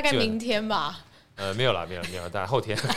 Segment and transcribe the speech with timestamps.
[0.00, 1.00] 大概明天吧。
[1.36, 2.74] 呃，没有啦，没有，没有，大概后天。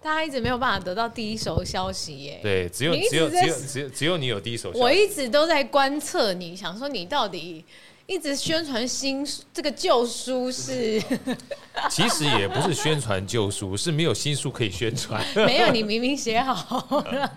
[0.00, 2.40] 大家一直没有办法得到第一手消息耶。
[2.42, 4.80] 对，只有只有只有只有只有你有第一手消息。
[4.82, 7.64] 我一直都在观测你，想说你到底
[8.04, 11.02] 一直宣传新这个旧书是？
[11.90, 15.24] 其实也不是宣传旧书，是没有新书可以宣传。
[15.34, 16.54] 没有，你明明写好
[16.90, 17.32] 了。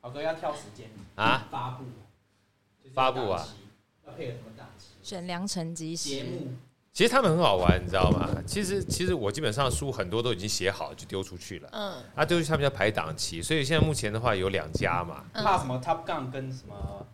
[0.00, 0.86] 好哥要跳时间
[1.16, 1.46] 啊？
[1.50, 1.84] 发布，
[2.94, 3.46] 发布啊？
[4.18, 4.86] 要配合什么档期？
[5.02, 6.08] 选良辰吉时。
[6.08, 6.48] 节目。
[6.92, 8.28] 其实他们很好玩，你知道吗？
[8.44, 11.68] 其实其实我基本上书很多都已经写好，就丢出去了。
[11.72, 11.92] 嗯。
[12.16, 15.22] 啊，丢出去他们要排档期，所以现在目前的话有两家嘛。
[15.32, 17.06] 怕什么？Top Gun 跟什么？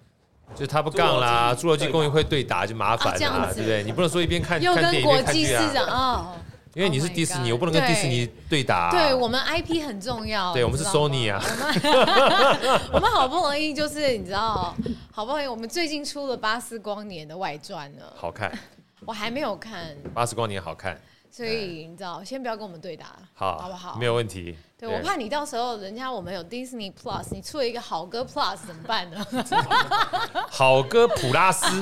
[0.55, 3.83] 就 Top Gun 啦，侏罗纪公园会对打就麻烦了，对不对？
[3.83, 6.35] 你不能说一边看看电影一边看剧啊。
[6.75, 8.91] 因为你是迪士尼，我不能跟迪士尼对打。
[8.91, 10.53] 对我们 IP 很重要。
[10.53, 11.41] 对我们是 Sony 啊。
[12.93, 14.75] 我们好不容易就是你知道，
[15.13, 18.03] 好不容易我们最近出了《巴斯光年》的外传呢。
[18.17, 18.53] 好看。
[19.07, 23.97] 我还没有看《巴斯光年》，好看，所以你知道，先不要跟我们对打，好，好不好？
[23.99, 24.57] 没有问题。
[24.77, 29.25] 对，我怕你到时候人家我们有 Disney Plus，你出了一个好歌 Plus 怎么办呢？
[30.51, 31.67] 好歌普拉斯。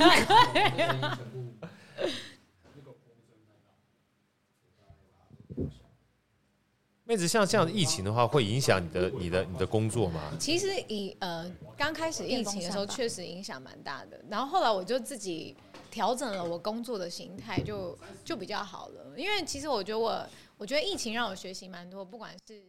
[7.13, 10.33] 妹子，像这样的疫情的话，会影响你的、你的、你的工作吗？
[10.41, 14.25] 其实以呃刚开始疫情的时候，确实影响蛮大的。
[14.31, 15.57] 然后后来我就自己。
[15.93, 19.13] 调整了我工作的形态，就就比较好了。
[19.15, 22.65] 因为其实我觉得我，我觉得疫情让我学习蛮多，不管是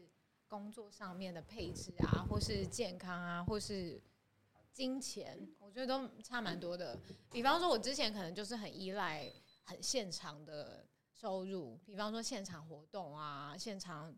[0.49, 3.97] 工作上面的配置啊，或是健康啊，或是
[4.73, 6.99] 金钱，我觉得都差蛮多的。
[7.31, 9.25] 比方说，我之前可能就是很依赖
[9.63, 14.13] 很现场的收入，比方说现场活动啊，现场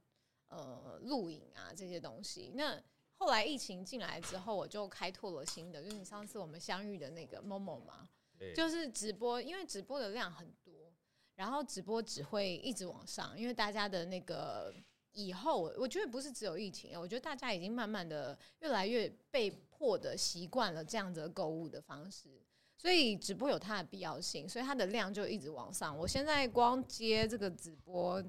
[0.49, 2.51] 呃录影啊这些东西。
[2.55, 2.81] 那
[3.17, 8.07] 后来疫情进来之后，我就开拓了新的，就是你上次我们相遇的那个 Momo 嘛。
[8.53, 10.93] 就是直播，因为直播的量很多，
[11.35, 14.75] 然后直播只会一直往上，因为大家的那个
[15.13, 22.29] 以后，我觉得不是只有疫情，我觉得大家已经慢慢的越来越被迫的习惯了这样子的购物的方式，
[22.77, 25.97] 所以直播有它的必要性，所以它的量就一直往上。
[25.97, 28.21] 我现在光接这个直播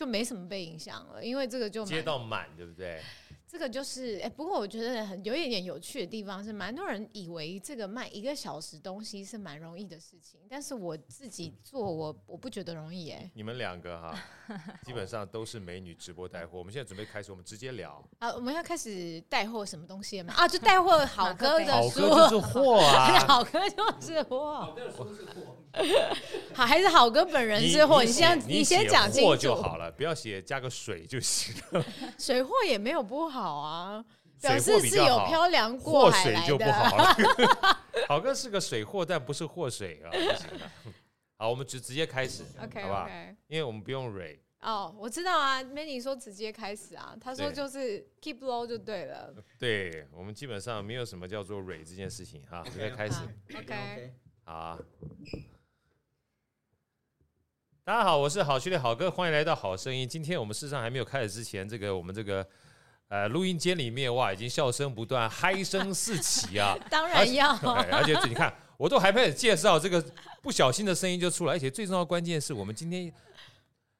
[0.00, 3.02] 就没什么被影响了，因为这个就接到满，对不对？
[3.50, 13.28] 这个就是哎、欸，不过我觉得很有一点有趣的地方是，蛮多人以为这个卖一个小时东西是蛮容易的事情，但是我自己做我我不觉得容易哎。
[13.34, 14.14] 你们两个哈，
[14.86, 16.58] 基本上都是美女直播带货。
[16.58, 20.32] 我们现在准备开始，我们直接聊啊，我们要开始带货什么东西吗？
[20.36, 25.56] 啊，就带货好哥的书，好哥就是货啊， 好哥就是货，好哥说是货，
[26.54, 28.00] 好还是好哥本人是货？
[28.04, 31.84] 你先你先讲清楚就好了，不要写加个水就行了。
[32.16, 33.39] 水货也没有不好。
[33.40, 34.04] 好啊，
[34.40, 36.46] 表示是有漂洋过海来的。
[36.46, 37.16] 水就不好了。
[38.06, 40.10] 好哥是个水货，但不是祸水啊。
[41.38, 43.34] 好，我们直直接开始，OK，好不好？Okay.
[43.46, 44.38] 因为我们不用蕊。
[44.60, 49.32] 哦，oh, 我知道啊，Manny 说直接开始啊，他说就是 keep low 就对了。
[49.58, 53.22] 对，我们基本上没有什么叫做蕊这件事情哈，直接开始。
[53.56, 54.12] OK，
[54.44, 54.78] 好啊。
[57.84, 60.06] 大家好，我是好兄弟好哥，欢迎来到好声音。
[60.06, 62.46] 今天我们事实上还没有开始之前，这个我们这个。
[63.10, 66.78] 呃，录音间里面哇，已经笑声不断，嗨声四起啊！
[66.88, 67.50] 当然要，
[67.90, 70.00] 而且你看，我都还没有介绍这个，
[70.40, 73.12] 不小心的声音就出来，而且最重要关键是我们今天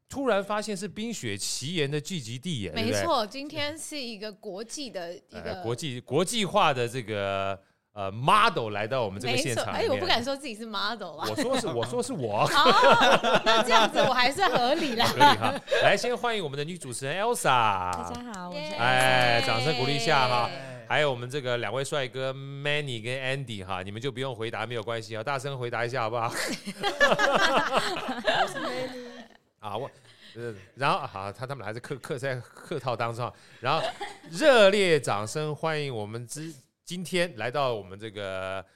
[0.09, 7.61] 突然发现是《冰雪奇缘》的聚集地耶，没错，今天是一个国际的一个、呃、国际国际化的这个。
[7.93, 11.27] 呃，model 来到我们这个现场，哎，我不敢说自己是 model 啊。
[11.29, 12.49] 我说是，我说是我。
[13.45, 15.07] 那这样子我还算合理啦。
[15.07, 15.53] 合理哈。
[15.83, 17.43] 来，先欢迎我们的女主持人 Elsa。
[17.45, 18.75] 大家好，我是。
[18.75, 20.49] 哎，掌声鼓励一下哈。
[20.89, 26.29] 还有我们这个两位帅哥 Manny 跟 Andy 哈，你们就不用回答，没有关系啊，大声回答一下好不好？
[26.29, 26.37] 我
[28.47, 29.09] 是 Manny。
[29.59, 29.91] 啊，我，
[30.37, 33.85] 呃然后好，他他们还是客客在客套当中，然后
[34.31, 36.55] 热烈掌声欢迎我们之。
[36.91, 38.67] 今天来到我们这个，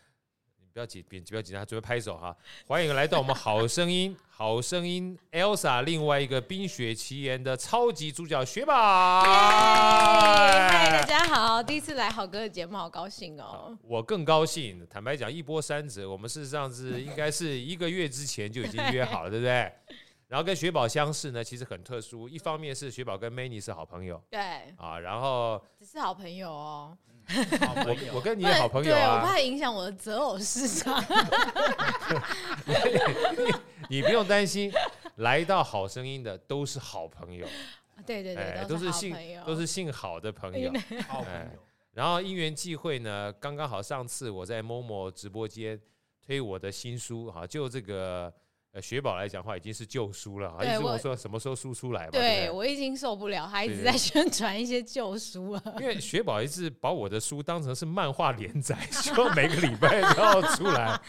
[0.61, 2.33] 你不要紧，别不要紧张，准备拍手哈！
[2.65, 9.21] 欢迎来到我们好声音， 好声音，Elsa，另外一个《冰雪奇缘》的超级主角雪宝。
[9.25, 13.77] 嗨，大家好，第一次来好哥的节目，好高兴哦！
[13.83, 19.73] 我更高兴，坦白讲，一波三折，我们事实上是应该是一个月之前就已经约好了，对不对？
[20.29, 24.41] 然后跟雪宝相识呢，其实很特殊，一方面是雪宝跟 Manny 是好朋友，对
[24.77, 26.97] 啊，然后只是好朋友哦。
[27.29, 31.03] 我我跟你好朋友啊，对，我怕影响我的择偶市场。
[33.89, 34.73] 你不用担心，
[35.17, 37.47] 来到好声音的都是好朋友。
[38.05, 39.17] 对对对，都是姓
[39.47, 40.73] 都是姓好的朋友。
[41.93, 45.81] 然后因缘际会呢，刚刚好上次我在 Momo 直播间
[46.25, 48.33] 推我的新书哈，就这个。
[48.75, 52.11] 呃，雪宝来讲话，已经是旧书了，一直问我说什么时候书出来嘛？
[52.11, 55.63] 对，对我已经受不了，他一直在宣传一些旧书了。
[55.79, 61.01] 因为雪宝一直把我的书当成是漫画连载， 希望每个礼拜都要出来。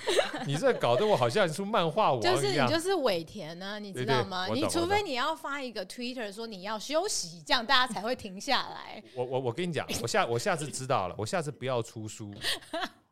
[0.45, 2.35] 你这搞得我好像出漫画王一样。
[2.35, 4.45] 就是你就是尾田呢、啊，你知道吗？
[4.53, 9.03] 你除非你要发一个 Twitter 说你要休息，这样大家才会停下来。
[9.15, 12.31] 我我我跟你讲，我下我下次知道了，我下次不要出书。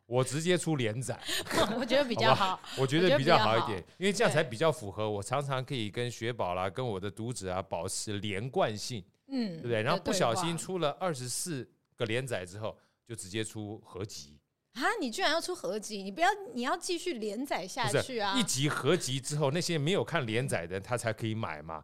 [0.06, 1.18] 我直接出连载，
[1.80, 2.60] 我觉得比较好。
[2.78, 9.82] 我觉得比较好一点，因为这样才比较符合我常常可以跟雪宝啦、跟我的读者啊保持连贯性，嗯，对不对？
[9.82, 12.78] 然后不小心出了二十四个连载之后，
[13.08, 14.38] 就直接出合集
[14.74, 14.82] 啊！
[15.00, 16.04] 你居然要出合集？
[16.04, 18.38] 你不要，你要继续连载下去啊！
[18.38, 21.84] 一集合集之后，那些没有看连载的人他才可以买嘛。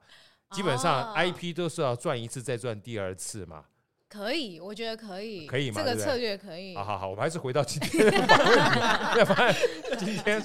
[0.51, 3.65] 基本上 IP 都是要赚一次再赚第二次嘛。
[4.09, 5.75] 可以，我觉得可以，可以吗？
[5.77, 6.75] 这个策略可以。
[6.75, 8.57] 好好好，我们还是回到今天的访问。
[9.19, 9.55] 要不然
[9.99, 10.41] 今天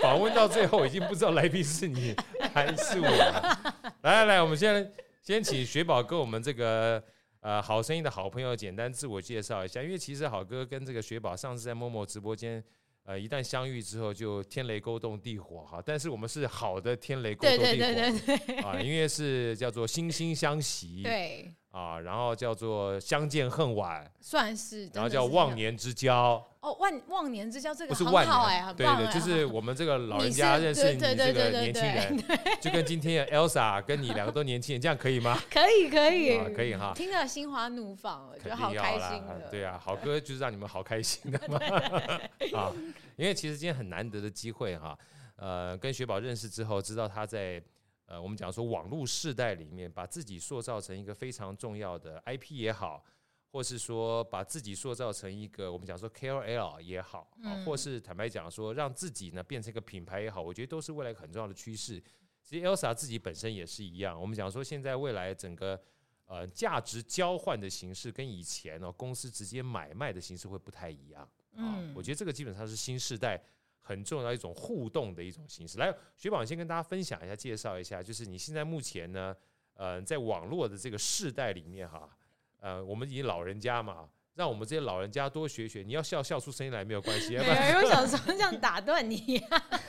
[0.00, 2.16] 访问到最后，已经不知道来宾是你
[2.54, 3.74] 还是我了。
[4.00, 4.90] 来来来，我们先
[5.22, 7.02] 先请雪宝跟我们这个
[7.40, 9.82] 呃好声音的好朋友简单自我介绍一下。
[9.82, 12.64] 因为其实好哥跟这个雪宝上次在 Momo 直播间。
[13.04, 32.16] 呃，一旦相遇之后就天雷勾动地火哈，但是我们是好的天雷勾动地火，对对对对啊，因为是叫做惺惺相惜，对啊，然后叫做相见恨晚，算是，然后叫忘年之交，哦，忘忘年之交这个不是万年哎，对对，就是我们这个老人家认识你这个年轻人，
[32.62, 35.38] 就跟今天的 Elsa 跟你两个都年轻人，这样可以吗？
[35.50, 41.60] 可以可以可以哈，听了心花怒放，我觉得好开心的，对啊，好歌就是让你们好开心的嘛，
[42.58, 42.72] 啊。
[43.16, 44.96] 因为其实今天很难得的机会哈，
[45.36, 47.62] 呃，跟雪宝认识之后，知道他在
[48.06, 53.04] 呃我们讲说网络世代里面，把自己塑造成一个非常重要的 IP 也好，
[53.50, 62.02] 或是说把自己塑造成一个我们讲说 KOL 也好，啊，或是坦白讲说让自己呢变成一个品牌也好，我觉得都是未来很重要的趋势。
[62.42, 65.80] 其实 Elsa 自己本身也是一样，我们讲说现在未来整个
[66.26, 71.28] 呃价值交换的形式跟以前呢公司直接买卖的形式会不太一样。
[71.54, 73.42] 嗯，我觉得这个基本上是新时代
[73.86, 75.78] 很重要的一种互动的一种形式。
[75.78, 79.32] 来，雪宝先跟大家分享一下，介绍一下，就是你现在目前呢，
[79.74, 82.08] 呃，在网络的这个世代里面哈，
[82.58, 85.84] 呃，我们以老人家嘛，让我们这些老人家多学学。
[85.84, 89.40] 你要笑笑出声音来没有关系，没有想说这样打断你，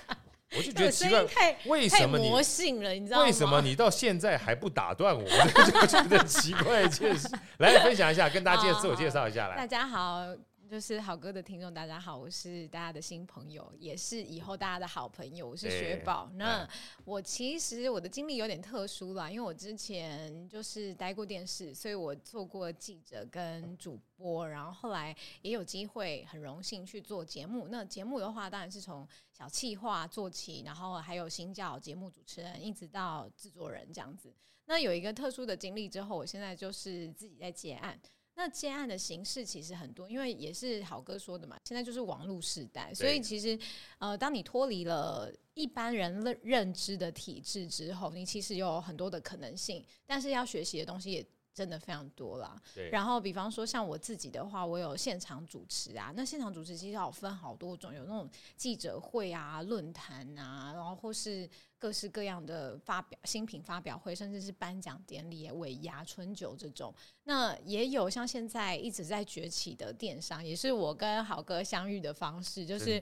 [0.56, 2.92] 我就觉得奇怪，为什么你魔性了？
[2.92, 3.26] 你知道吗？
[3.26, 5.24] 为什么你到现在还不打断我？
[5.26, 7.28] 我就觉得奇怪一件事。
[7.58, 9.58] 来分享一下，跟大家介自我介绍一下来。
[9.58, 10.36] 大家好。
[10.70, 16.30] 就是好哥的听众，大家好，我是大家的新朋友，也是以后大家的好朋友，我是雪宝。
[16.36, 16.68] 那
[17.06, 27.70] 我其实我的经历有点特殊啦，因为我之前就是待过电视，所以我做过记者跟主播，然后后来也有机会很荣幸去做节目。
[27.70, 34.34] 那节目的话，当然是从小企划做起，然后还有新教节目主持人，一直到制作人这样子。
[34.66, 37.98] 那有一个特殊的经历之后，我现在就是自己在接案。
[38.40, 43.58] 那接案的形式其实很多，因为也是好哥说的嘛，现在就是网络时代，所以其实
[43.98, 52.62] 呃，当你脱离了一般人认认知的体制之后，你其实有很多的可能性，但是要学习的东西也真的非常多啦。
[52.76, 52.92] 对。
[52.92, 61.50] 然后比方说像我自己的话，我有现场主持啊，那现场主持其实要分好多种，有那种记者会啊、论坛啊，然后或是。
[61.80, 66.94] 各式各样的发表新品发表会，甚至是颁奖典礼、尾牙、春酒这种，
[67.24, 73.00] 那也有像现在一直在崛起的电商，也是我跟好哥相遇的方式，就是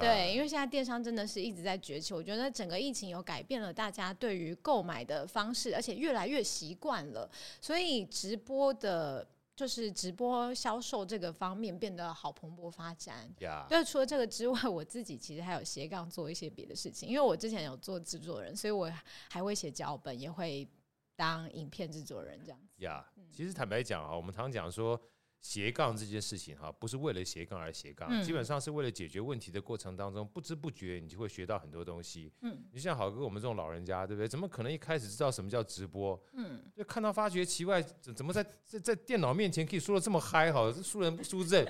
[0.00, 9.26] 对，因为现在电商真的是一直在崛起，我觉得整个疫情有改变了大家对于购买的方式，而且越来越习惯了，所以直播的。
[9.56, 13.32] 就是直播销售这个方面变得好蓬勃发展。
[13.38, 13.66] Yeah.
[13.68, 17.08] 对，除了这个之外，我自己其实还有斜杠做一些别的事情。
[17.08, 18.92] 因为我之前有做制作人，所以我
[19.30, 20.68] 还会写脚本，也会
[21.16, 22.84] 当影片制作人这样子。
[22.84, 23.36] 呀，Yeah.
[23.36, 25.00] 其实坦白讲啊，我们常讲说。
[25.44, 32.32] 斜杠这件事情哈，不是为了斜杠而斜杠，嗯、基本上是为了解决问题的过程当中，不知不觉你就会学到很多东西。
[32.40, 34.26] 嗯，你像好哥我们这种老人家，对不对？
[34.26, 36.18] 怎么可能一开始知道什么叫直播？
[36.32, 37.82] 嗯，就看到发觉奇怪，
[38.16, 40.50] 怎么在在在电脑面前可以说的这么嗨？
[40.50, 41.62] 哈，输人不输阵，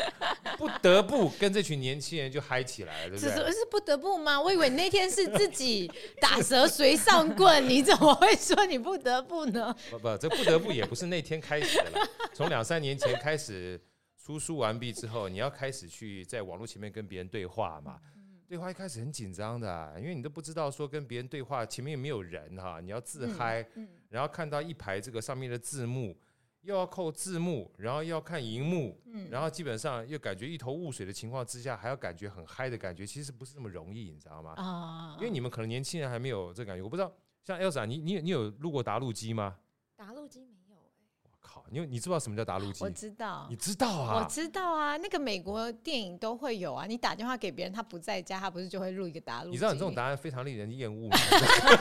[0.57, 3.53] 不得不跟这群年轻人就嗨起来了，对不对？
[3.53, 4.41] 是不得不吗？
[4.41, 5.91] 我以为那天是自己
[6.21, 9.75] 打蛇随上棍，你怎么会说你不得不呢？
[9.91, 13.64] 不不，这不得不也不是那天开始的了，从两三年前开始。
[14.17, 18.01] 出书完毕之后，你要开始去在网络前面跟别人对话嘛？
[18.47, 23.67] 对话一开始很紧张的啊，因为你都不知道说跟别人对话前面有没有人哈，你要自嗨，
[24.11, 26.17] 然后看到一排这个上面的字幕，
[26.61, 34.53] 又要扣字幕，然后又要看荧幕，嗯然后基本上又感觉一头雾水的情况之下，还要感觉很嗨的感觉，其实不是那么容易，你知道吗？
[34.57, 37.13] 啊，因为你们可能年轻人还没有这感觉，我不知道。
[37.43, 39.59] 像 Elsa，你你你有录过答录机吗？
[41.55, 42.91] 答录机没有哎、我靠，你你知不知道什么叫打录机我？
[42.91, 44.23] 知道你，知道啊？
[44.23, 46.87] 我知道啊，那个美国电影都会有啊。
[46.87, 49.53] 你打电话给别人，他不在家，他不是就会录一个打录机？
[49.53, 51.17] 你知道你这种答案非常令人厌恶吗？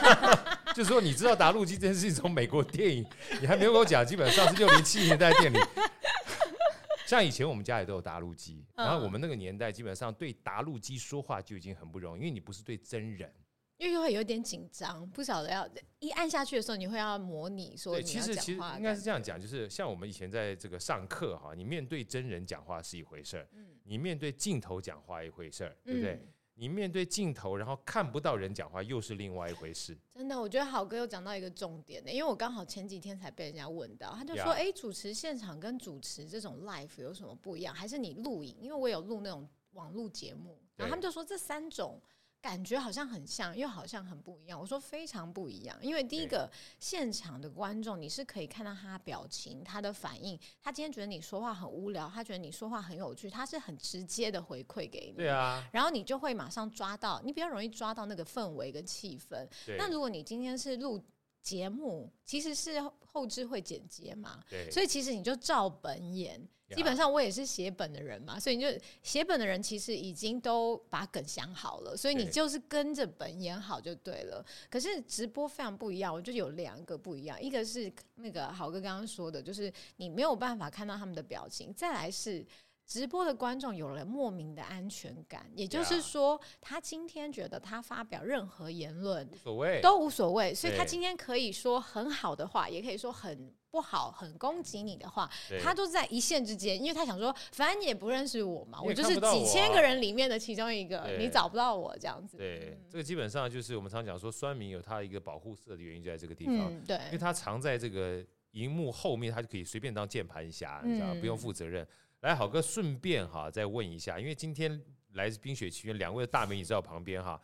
[0.75, 3.05] 就是说你知道打录机这件事情从美国电影，
[3.41, 5.59] 你还没有跟我讲，基本上是六零七零年代电影。
[7.05, 13.31] 像以前我们家里都有打录机，然后我们那个年代基本上对打录机说话就已经很不容易，因为你不是对真人。
[13.77, 15.67] 因为会有点紧张，不晓得要
[15.99, 23.47] 一按下去的时候，你会要模拟说对，你要其实其实应该是这样讲，就是像我们以前在这个上课哈，你面对真人讲话是一回事儿，
[23.83, 26.13] 你面对镜头讲话一回事儿，对不对？
[26.13, 29.97] 嗯你面对镜头，然后看不到人讲话，又是另外一回事。
[30.13, 37.73] 真的，我觉得好哥又讲到一个重点呢，因为我刚好前几天才被人家问到，他就说：“呀哎，主持现场跟主持这种 live 有什么不一样？
[37.73, 38.55] 还是你录影？
[38.61, 41.99] 因为我有录那种网络节目，然后他们就说这三种。”
[42.43, 44.59] 感觉好像很像，又好像很不一样。
[44.59, 50.37] 我说非常不一样，因为第一个现场的观众，你是可以看到他表情、他的反应。
[50.61, 55.13] 他今天觉得你说话很无聊，他觉得你说话很有趣，他是很直接的回馈给你。
[55.13, 59.47] 对啊，然后你就会马上抓到，你比较容易抓到那个氛围跟气氛。
[59.65, 61.01] 对那如果你今天是录
[61.43, 66.41] 节目，其实是后置会剪接嘛，对，所以其实你就照本演。
[66.73, 68.67] 基本上我也是写本的人嘛，所以你就
[69.03, 74.43] 写本的人其实已经都把梗想好了，所以你就是跟着本演好就对了。
[74.71, 82.43] 可是直播非常不一样，我就有两个不一样，一个是那个豪哥刚刚说的，就是你没有办法看到他们的表情，再来是。
[82.85, 95.29] 直播的观众有了莫名的安全感，也就是说，他今天觉得他发表任何言论无所谓，都无所谓，所以他今天可以说很好的话，也可以说很不好、很攻击你的话，
[95.61, 102.37] 他都在一线之间，因为他想说，反正你也不认识我嘛，我就是几千个人里面的其中一个，你找不到我这样子。
[102.37, 111.87] 对，这个基本上就是我们常讲说，酸民有他一个保护色的原因就在这个地方，对，因为他藏在这个荧幕后面，他就可以随便当键盘侠，你知道不用负责任。
[112.23, 117.39] 来，好哥，顺便哈再问一下，因为今天来自冰雪奇缘两位的大美女在我旁边哈，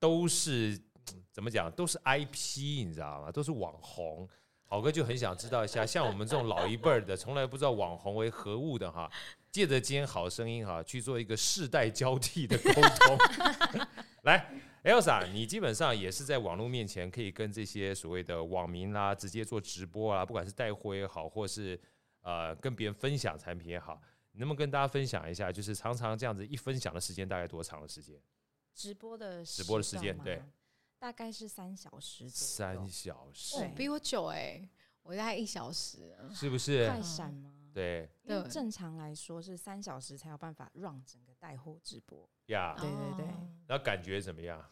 [0.00, 0.76] 都是
[1.30, 1.70] 怎么讲？
[1.70, 3.30] 都是 IP，你知道吗？
[3.30, 4.28] 都是网红。
[4.64, 9.08] 好哥就很想知道一下， 像我们这种老一辈的，从来不知道网红为何物的哈，
[9.52, 13.16] 借着今天好声音哈，去做一个世代交替的沟通。
[14.26, 14.44] 来
[14.82, 21.80] ，Elsa，你基本上也是在网络面前可以跟这些所谓的网民啦，直接做直播啊，不管是带货也好，或是
[22.22, 24.02] 呃跟别人分享产品也好。
[24.36, 28.20] 你能不能跟大家分享一下，就是常常这样子一分享的时间大概多长的时间？
[28.74, 30.42] 直播的直播的时间对，
[30.98, 32.28] 大概是三小时。
[32.28, 34.70] 三小时，哦、比我久哎、欸，
[35.02, 36.86] 我大概一小时，是不是？
[36.86, 37.50] 快闪吗？
[37.72, 42.28] 对，因为正常来说是三小时才有办法让整个带货直播。
[42.48, 43.34] 呀、yeah，对对对。
[43.66, 44.62] 那感觉怎么样？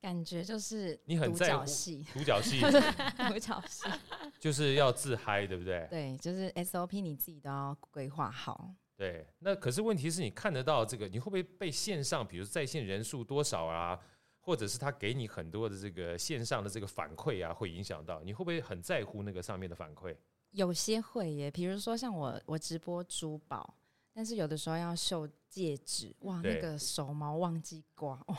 [0.00, 2.60] 感觉就是你很在乎独角戏，独角戏，
[3.28, 3.88] 独角戏，
[4.38, 5.86] 就是要自嗨，对不对？
[5.90, 8.72] 对，就是 SOP 你自己都要规划好。
[8.96, 13.98] 对，那可是问题是你看得到这个，你会不会被线上，比如在线人数多少啊，
[14.40, 20.16] 或者是他给你很多的这个线上的这个反馈啊，会影响到你会不会很在乎那个上面的反馈？
[20.52, 23.74] 有些会耶，比如说像我，我直播珠宝。
[24.16, 28.34] 但是有的时候要绣戒指，哇，那个手毛忘记刮，哦、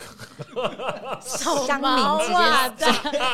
[1.21, 2.75] 手毛啊，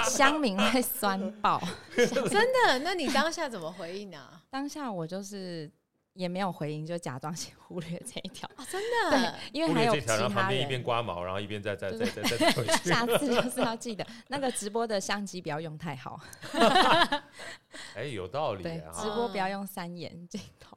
[0.03, 1.62] 乡民会酸爆，
[1.95, 2.79] 真的？
[2.79, 4.41] 那你当下怎么回应呢、啊？
[4.51, 5.71] 当下我就是
[6.15, 12.89] 也没有回应，就假装先忽略这一条啊，真的，因为还有其他人旁边一边刮毛，然后一边再再再再再回去。
[12.89, 16.19] 下次就是要记得那个直播的相机不要用太好。
[17.95, 18.63] 哎，有道理、啊。
[18.63, 20.73] 对，直播不要用三眼镜头。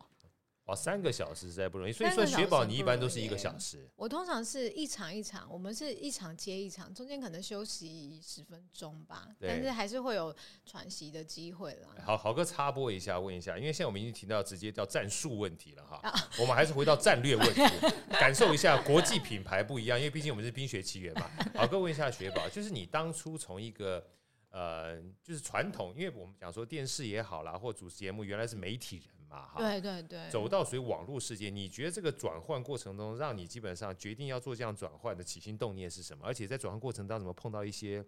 [0.67, 3.89] 哦，三个小时实在不容易，所以说雪宝你一般都是一个小时。
[3.95, 11.91] 我通常是一场一场，我们是一场接一场，中间可能休息十分钟吧，但是还是会有喘息的机会啦。
[12.05, 17.63] 好好哥插播一下，问一下，因为现在我们已经提到直接到战术问题了哈，啊、我们还是回到战略问题，
[18.11, 21.31] 感受一下国际品牌不一样，因为毕竟我们是冰雪奇缘嘛。
[21.55, 24.05] 好哥问一下雪宝，就是你当初从一个
[24.51, 29.15] 呃，就是传统，因为我们讲说电视也好啦，或主持节目原来是媒体人。
[29.57, 36.25] 对对对，走到所以网络世界，你觉得这个转换过程中，让你基本上决定要做这样转换的起心动念是什么？
[36.27, 38.05] 而且在转换过程当中，碰到一些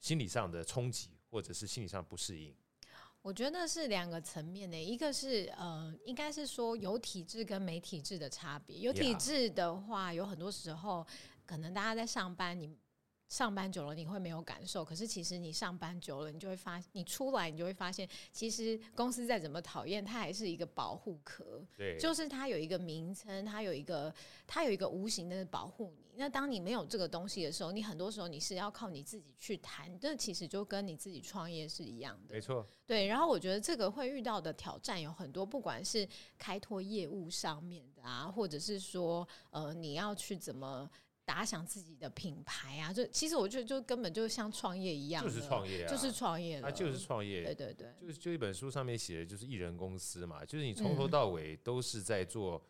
[0.00, 2.54] 心理上的冲击，或者是心理上不适应？
[3.22, 8.78] 我觉得是两个层面的，一个是呃，应该是说有体制跟没体制的差别。
[8.78, 11.06] 有体制的话，有很多时候
[11.44, 12.76] 可能大家在上班，你。
[13.28, 21.62] 上班久了你会没有感受，可是其实你上班久了，你就会发，你出来你就会发现，其实公司再怎么讨厌，它还是一个保护壳。
[21.76, 24.12] 对，就是它有一个名称，它有一个，
[24.46, 26.14] 它有一个无形的保护你。
[26.16, 32.34] 那当你没有这个东西的时候，你很多时候你是要靠你自己去谈，这其实就跟你自己创业是一样的。
[32.34, 32.66] 没错。
[32.86, 36.08] 对，然后我觉得这个会遇到的挑战有很多，不管是
[36.38, 40.90] 开拓业务上面的啊，或者是说，呃，你要去怎么。
[41.28, 52.64] 打响自己的品牌啊，就其实我觉得就根本就像创业一样，就是创业啊，就是创业，它就是创业，对对对，就是就一本书上面写的就是艺人公司嘛，就是你从头到尾都是在做。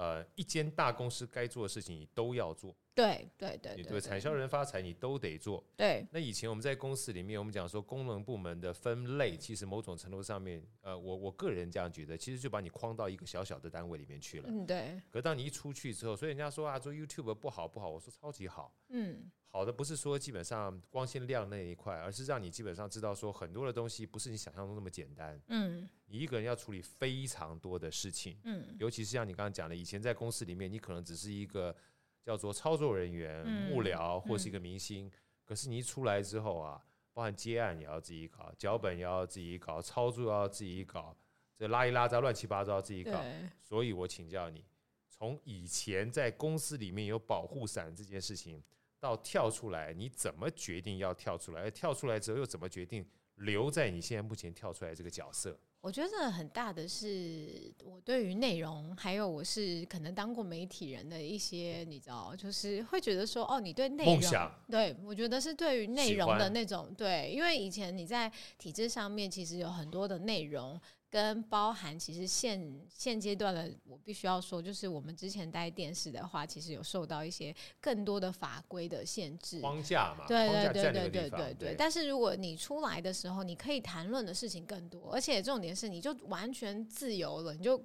[0.00, 5.62] 呃，一间大公司该做的事情你都要做，对对对，对对产销人发财你都得做。
[5.76, 14.48] 对，那以前我们在公司里面，我们讲说功能部门的分类，其实某种程度上面，呃，我我个人这样觉得，其实就把你框到一个小小的单位里面去了。
[14.48, 14.98] 嗯，对。
[15.10, 18.74] 可当你一出去之后，所以人家说啊，做 YouTube 不好不好，我说超级好。
[18.88, 19.30] 嗯。
[19.52, 25.40] 好的不是说基本上光鲜亮那一块，而是让你基本上知道说很多的东西不是你想象中那么简单。
[25.48, 28.38] 嗯，你一个人要处理非常多的事情。
[28.44, 31.74] 嗯，尤其是像你刚刚讲的，以前在公司里面，你可能只是一个
[32.22, 35.10] 叫做操作人员、幕僚或是一个明星，
[35.44, 36.80] 可是你一出来之后啊，
[37.12, 41.16] 包含接案也要自己搞，脚本也要自己搞，操作要自己搞，
[41.56, 43.20] 这拉一拉杂乱七八糟自己搞。
[43.60, 44.64] 所以我请教你，
[45.08, 48.62] 从以前在公司里面有保护伞这件事情。
[49.00, 51.62] 到跳出来，你怎么决定要跳出来？
[51.62, 53.04] 而跳出来之后又怎么决定
[53.36, 55.58] 留在你现在目前跳出来这个角色？
[55.80, 70.78] 我觉得很大的是我对于内容，还有我是可能当过媒体人的一些，你知道，就是会觉得说，哦，你对内容，对，我觉得是对于内容的那种，对，因为以前你在体制上面其实有很多的内容。
[71.10, 81.74] 跟包含，其实现现阶段的，我必须要说，就是我们之前待电视的话，其实有受到一些更多的法规的限制框架嘛，对对对对对对对。
[81.76, 87.82] 但是如果你出来的时候，你可以谈论的事情更多，而且重点是，你就完全自由了，你就。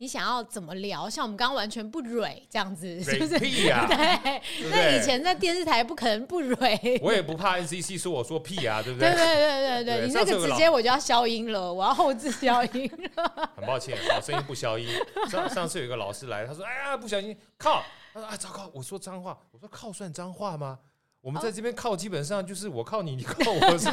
[0.00, 1.10] 你想要怎么聊？
[1.10, 3.36] 像我们刚刚完全不蕊这样子，是不是？
[3.38, 4.40] 屁啊、 对，
[4.70, 7.00] 那以前在电视台不可能不蕊。
[7.02, 9.10] 我也不怕 NCC 说我说屁啊，对不对？
[9.10, 13.50] 对对对对对，你那个直接我就要消音了，我要后置消音了。
[13.56, 14.88] 很抱歉，好，声音不消音。
[15.28, 17.82] 上上次有一个老师来，他说：“哎呀，不小心靠。”
[18.14, 20.78] 他说：“啊，糟糕，我说脏话。”我说：“靠算脏话吗？
[21.20, 23.88] 我们在这边靠，基本上就是我靠你，你靠我是。”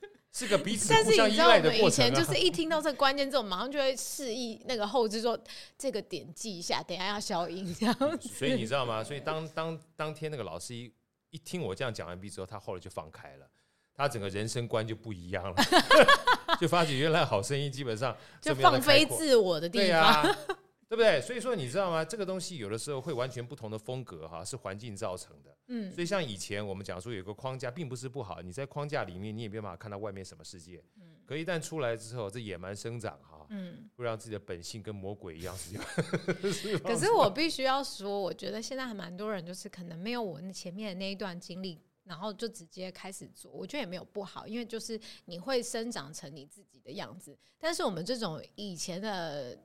[0.32, 2.08] 是个彼此互相依赖的过程啊。
[2.08, 5.38] 以前就是一听到这个关键字，我马上就会示意那个后置说
[5.76, 8.28] 这个点记一下，等一下要消音这样子。
[8.28, 9.02] 所以你知道吗？
[9.02, 10.92] 所以当当当天那个老师一
[11.30, 13.46] 一听我这样讲完毕之后，他后来就放开了，
[13.94, 15.56] 他整个人生观就不一样了，
[16.60, 20.22] 就发觉原来好声音基本上就放飞自我的地方。
[20.22, 20.56] 对
[20.96, 21.20] 不对？
[21.20, 22.04] 所以说你知道吗？
[22.04, 25.56] 这个东西有的时候会完全不同的风格哈，是环境造成的。
[25.68, 28.42] 嗯，所以像以前我们讲说有个框架，并不是不好。
[28.42, 30.82] 你在框架里面，你也没办法看到外面什么世界。
[30.96, 35.56] 嗯，可一旦出来之后，这野蛮生长哈，嗯，会让自己的本性跟魔鬼一样。
[36.52, 43.52] 是可是我必须要说，我觉得现在还蛮多人就是可能没有我那前面的那一段经历，然后就直接开始做。
[43.52, 47.38] 我觉得也没有不好，因为就是你会生长成你自己的样子。
[47.60, 49.56] 但是我们这种以前的。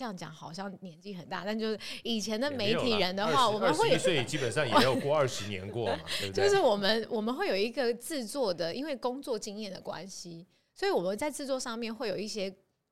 [0.00, 6.48] 这样讲好像年纪很大，但就是以前的媒体人的话，我们会所以基本上也要过二十年过嘛，对不对？
[6.48, 12.50] 就是我们我们会有一个制作的，因为工作经验的关系，所以我们在制作上面会有一些。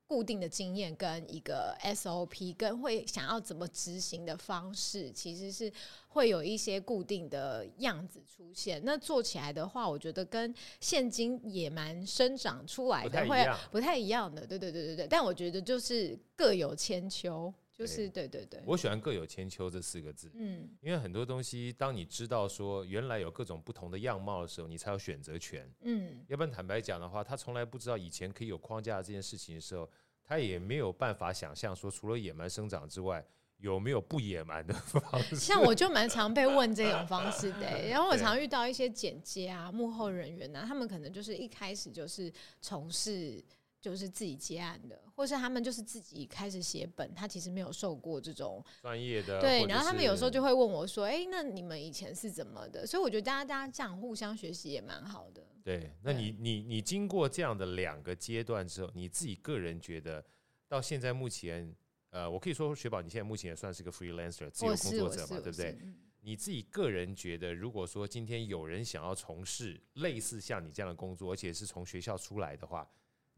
[0.09, 5.71] 固定的经验跟一个 SOP，跟会想要怎么执行的方式，其实是
[6.09, 8.81] 会有一些固定的样子出现。
[8.83, 14.47] 那做起来的话，我觉得跟现今野蛮生长出来的会不太一样的。
[14.47, 18.61] 对对对对对，但我觉得就是各有千秋，就是对对对。
[18.67, 26.25] 我喜欢“各有千秋”这四个字，嗯，因为很多东西，当你知道说原来有各种不同的样貌的时候，你才有选择权，嗯。
[26.27, 29.89] 要不然坦白讲的话，他从来不知道以前可以有框架这件事情的时候。
[30.31, 33.25] 他也没有办法想象说，除了野蛮生长之外，
[33.57, 35.37] 有没有不野蛮的方式？
[35.41, 43.43] 像我就蛮常被问这种方式的，然后我常遇到一些剪接啊、幕后人员啊，他们可能就是一开始就是从事
[43.81, 49.41] 就是自己接案的，或是他们就是自己开始写本，他其实没有受过这种专业的。
[49.41, 55.47] 对，然后他们有时候就会问我说：“哎，那你们以前是怎么的？”所以我觉得大家大家这样互相学习也蛮好的。
[55.63, 60.25] 对，那你你你经过这样的两个阶段之后，你自己个人觉得
[60.67, 61.75] 到现在目前，
[62.11, 65.79] 呃，我可以说雪宝，你现在目前也算是个 freelancer 自由工作者嘛，对不对？
[66.21, 72.87] 你自己个人觉得，如果说今天有人想要从事类似像你这样的工作，而且是从学校出来的话，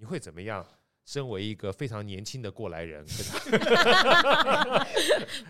[0.00, 0.66] 你会怎么样
[1.04, 3.04] 身为一个非常年轻的过来人，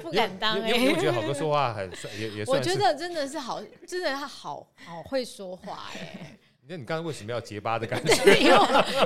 [0.03, 0.79] 不敢当哎、欸。
[0.79, 6.37] 你有觉得好哥说话很帅，也也算我觉得真的是好，真的他好好会说话哎、欸。
[6.67, 8.13] 那你刚刚为什么要结巴的感觉？
[8.39, 8.57] 因为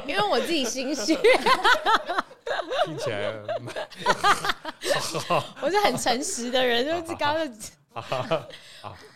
[0.08, 1.14] 因为我自己心虚。
[2.86, 3.32] 听起来，
[5.62, 7.50] 我是很诚实的人，就是刚刚。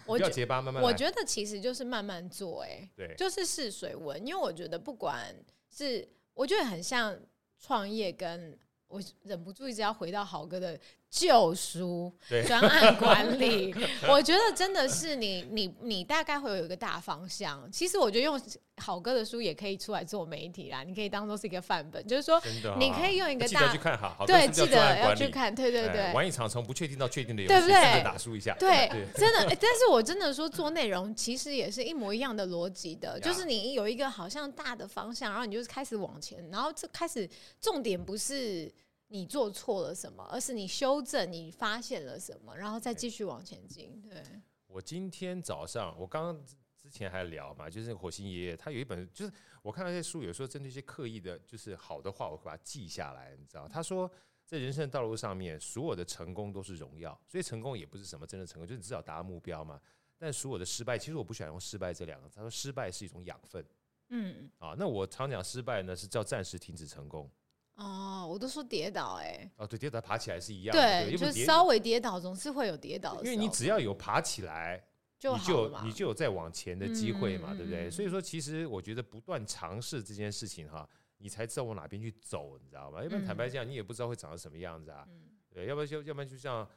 [0.07, 0.83] 我要结巴，慢慢。
[0.83, 4.27] 我觉得其实就是慢慢做，哎，对，就是试水温。
[4.27, 5.35] 因为我觉得不管
[5.71, 6.09] 是，
[6.39, 7.19] 我觉得很像
[7.59, 10.79] 创业，跟我忍不住一直要回到豪哥的。
[11.11, 12.13] 旧书
[12.47, 13.75] 专案管理，
[14.07, 17.71] 我觉得真的是你你你大概会有一个大方向。
[17.73, 18.41] 其实我觉得用
[18.77, 22.41] 好哥的书也可以出来做媒体啦，你可以当做是一个范本，就是说
[22.79, 26.13] 你可以用一个大去看哈，对，记得要去看，对对对。
[26.13, 28.05] 玩一场从不确定到确定的游戏，对不对？
[28.05, 29.57] 打输一下，对，真的。
[29.61, 37.27] 但是我真的说做内容，其实也是一模一样的逻辑的， 就是你有一个好像大的方向，然后你就开始往前，然后这开始
[37.61, 38.71] 重点不是。
[39.09, 40.23] 你做错了什么？
[40.31, 44.01] 而是你修正，你发现了什么，然后再继续往前进。
[44.03, 44.23] 对，
[44.67, 46.45] 我今天早上，我刚刚
[46.77, 53.35] 之前还聊嘛，就是火星爷爷，他有一本，就是我看到那些书，有时候针对一些刻意的，就是好的话，我会把它记下来。
[53.39, 54.11] 你知道，他说
[54.45, 59.81] 在人生的道路上面，所有的成功都是荣耀，所以成功也不是什么真的成功，就是你至少达到目标嘛。
[60.19, 62.37] 但所有的失败，其实我不喜欢用失败这两个字。
[62.37, 63.65] 他说失败是一种养分。
[64.09, 67.31] 嗯，啊，那我常讲失败呢，是叫暂时停止成功。
[67.79, 74.85] 哦，我都说跌倒哎、欸，哦对，跌倒爬起来是一样的，对，对就稍微跌倒总是会有跌倒的，因为你只要有爬起来，
[75.19, 77.91] 就你就你就有再往前的机会嘛，嗯、对不对？
[77.91, 80.89] 所以说，其实我觉得不断尝试这件事情哈，
[81.19, 83.03] 你才知道往哪边去走，你知道吗？
[83.03, 86.69] 要不然坦白讲，你也不知道会长成什么样子啊，嗯、对，要不然就要不然就像。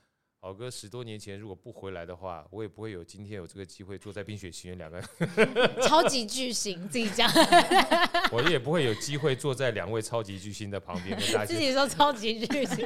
[0.43, 4.99] 好哥十多年前如果不回来的话，我也不会有今天有这个机会坐在冰雪奇缘两个
[5.88, 7.32] 超级巨星自己讲，
[8.32, 11.45] 我也不会有机会坐在两位超级巨星的旁边跟大家。
[11.45, 12.80] 自己说超级巨星，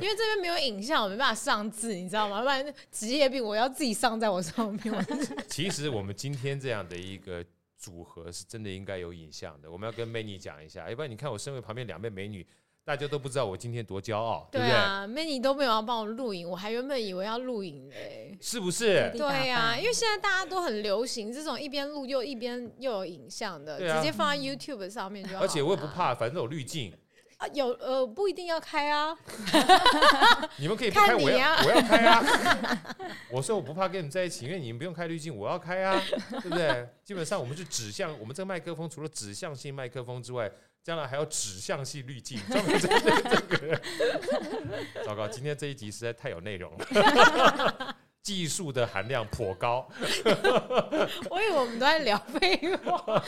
[0.00, 2.42] 因为这边没有影像，我没办法上字，你知道吗？
[2.42, 5.06] 不然职业病，我要自己上在我上面。
[5.50, 7.44] 其实我们今天这样的一个
[7.76, 12.46] 组合是真的应该有影像的，我们要跟 Many 讲一下，要不然你看我身为旁边两位美女。
[12.86, 19.10] 大家都不知道我今天多骄傲，对啊，Many 都没有要帮我录影，我还原本以为要录影嘞， 是不是？
[19.16, 25.42] 对呀，因为现在大家都很流行这种一边录又一边又有影像的，直接放在 YouTube 上面就好。
[25.42, 26.92] 而且我也不怕，反正有滤镜
[27.38, 29.16] 啊，有呃不一定要开啊，
[30.60, 32.22] 你们可以不开，我要我要开啊。
[33.30, 35.98] 我说我不怕跟你们在一起，因为你们不用开滤镜，我要开啊，
[36.42, 36.86] 对不对？
[37.02, 40.52] 基本上我们是指向，我们这个麦克风除了指向性麦克风之外。
[40.84, 43.80] 将来还有指向性滤镜，专门针对这个。
[45.02, 49.88] 糟糕，今天这一集实在太有内容了， 技术的含量颇高。
[51.30, 53.24] 我以为我们都在聊废话。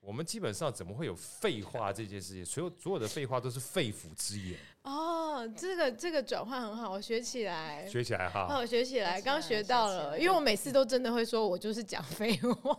[0.00, 2.44] 我们基本上怎么会有废话这件事情？
[2.44, 4.58] 所有所有的废话都是肺腑之言。
[4.82, 8.46] 哦，这个这个转换很好，我学起来，学起来哈。
[8.60, 12.78] 我学起来，刚学到了，因为我每次都真的会说，我就是讲废话。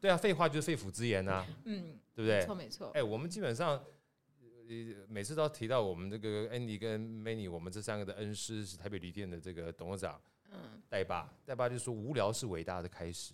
[0.00, 1.46] 对啊，废话就是肺腑之言呐。
[1.64, 1.98] 嗯。
[2.12, 2.40] 对不对？
[2.40, 2.90] 没错没错。
[2.92, 13.32] 哎，我们基本上呃，每次都提到我们这个 Andy 跟 Many，我们这三个的恩师是台北旅店的这个董事长，嗯，代爸，代爸就说无聊是伟大的开始，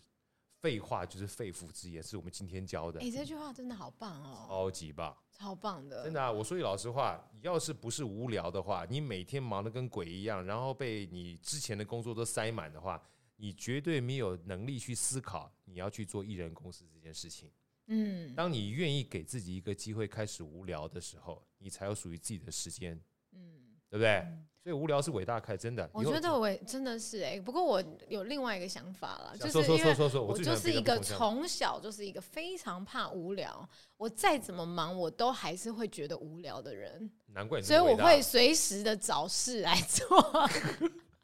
[0.61, 3.00] 废话就是肺腑之言，是我们今天教的。
[3.00, 6.31] 哎，这句话真的好棒哦，超级棒，超棒的，真的啊！
[6.31, 13.02] 我说句老实话，要是不是无聊的话，你每天忙得跟鬼一样，然后被你之前的工作都塞满的话，
[13.37, 17.51] 你绝对没有能力去思考你要去做艺人公司这件事情。
[17.88, 23.01] 嗯，当你愿意给自己一个机会开始无聊的时候，你才有属于自己的时间，
[23.33, 24.11] 嗯，对不对？
[24.11, 25.88] 嗯、所以无聊是伟大开，真的。
[25.92, 37.09] 我觉得我真的是哎、欸，不过我有另外一个想法了，就是说说说说说，我就是一个从小就是一个非常怕无聊，我再怎么忙我都还是会觉得无聊的人。
[37.27, 40.51] 难怪你，所以我会随时的找事来做。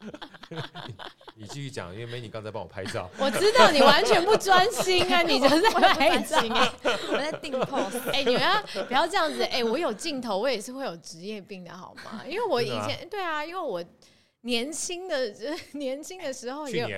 [1.35, 6.39] 你继续讲，因为 Many 刚才帮我拍照， 我知道你完全不专心啊，你就是在拍照，
[7.11, 7.99] 我在定 pose。
[8.11, 9.43] 哎，你们要不要这样子？
[9.45, 12.23] 哎，我有镜头，我也是会有职业病的好吗？
[12.27, 13.83] 因为我以前对啊，因为我
[14.43, 15.33] 年轻的
[15.73, 16.89] 年轻的时候也有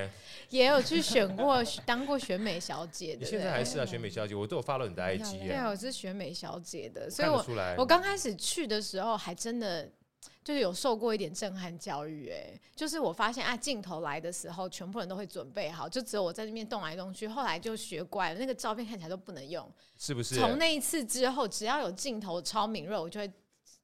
[0.48, 3.20] 也有去选过当过选美小姐的。
[3.20, 5.46] 你现在还是啊，选美小姐，我都有 follow 你的 IG。
[5.46, 7.44] 对，我是选美小姐的，所以我
[7.78, 9.88] 我刚开始去的时候还真的。
[10.44, 17.26] 就是有受过一点震撼教育，哎，就是我发现啊，镜头来的时候，全部人都会准备好，就只有我在那边动来动去。
[17.26, 19.66] 后来就学乖了，那个照片看起来都不能用，
[19.98, 20.34] 是不是？
[20.34, 23.32] 从那一次之后，只要有镜头超敏锐，我就会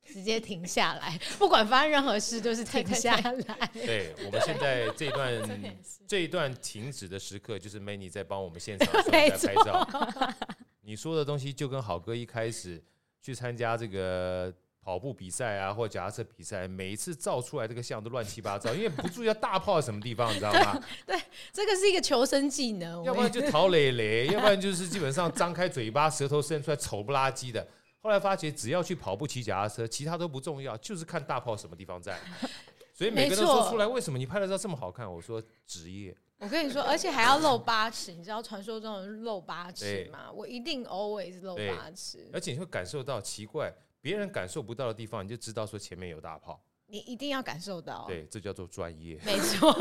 [0.04, 3.66] 直接停下来，不管发生任何事，就是停下来。
[3.72, 9.88] 对，我们现在这一段这一段停止的时刻，就是 Many 在帮我们现场 在拍照。
[10.82, 12.84] 你说的东西就跟好哥一开始。
[13.22, 14.50] 去参加这个
[14.82, 20.82] 跑步比赛啊，或脚踏车比赛，每一次照出来这个相都乱七八糟，因为不注意要大炮在什么地方，你知道吗？
[21.06, 21.20] 对，
[21.52, 23.04] 这个是一个求生技能。
[23.04, 27.66] 要不然就逃垒垒， 要不然就是基本上张开嘴巴，舌头伸出来，丑不拉几的。
[28.02, 32.18] 后来发觉，只要去跑步、骑脚踏车，其他都不重要，就是看大炮什么地方在。
[32.94, 35.10] 所以每个人都说出来，为什么你拍的照这么好看？
[35.10, 36.16] 我说职业。
[36.38, 40.32] 我跟你说，而且还要露八尺，你知道传说中的露八尺吗？
[40.32, 42.30] 我一定 always 露八尺。
[42.32, 46.60] 而且你会感受到奇怪，别人感受不到的地方，你就知道说前面有大炮。
[46.92, 49.16] 你一定要感受到，对，这叫做专业。
[49.24, 49.72] 没错，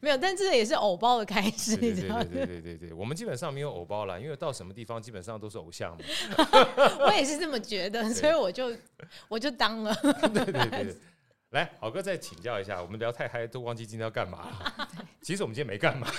[0.00, 1.76] 没有，但这也是偶包的开始。
[1.76, 6.04] 对对对对对对对，我们基本上没有偶包了，因为到什么地方基本上都是偶像嘛。
[7.04, 8.74] 我也是这么觉得，所以我就
[9.28, 9.94] 我就当了。
[10.32, 10.96] 对对对对。
[11.50, 14.88] 来，好哥再请教一下，我们聊太嗨都忘记今天要干嘛了。
[15.20, 16.10] 其实我们今天没干嘛，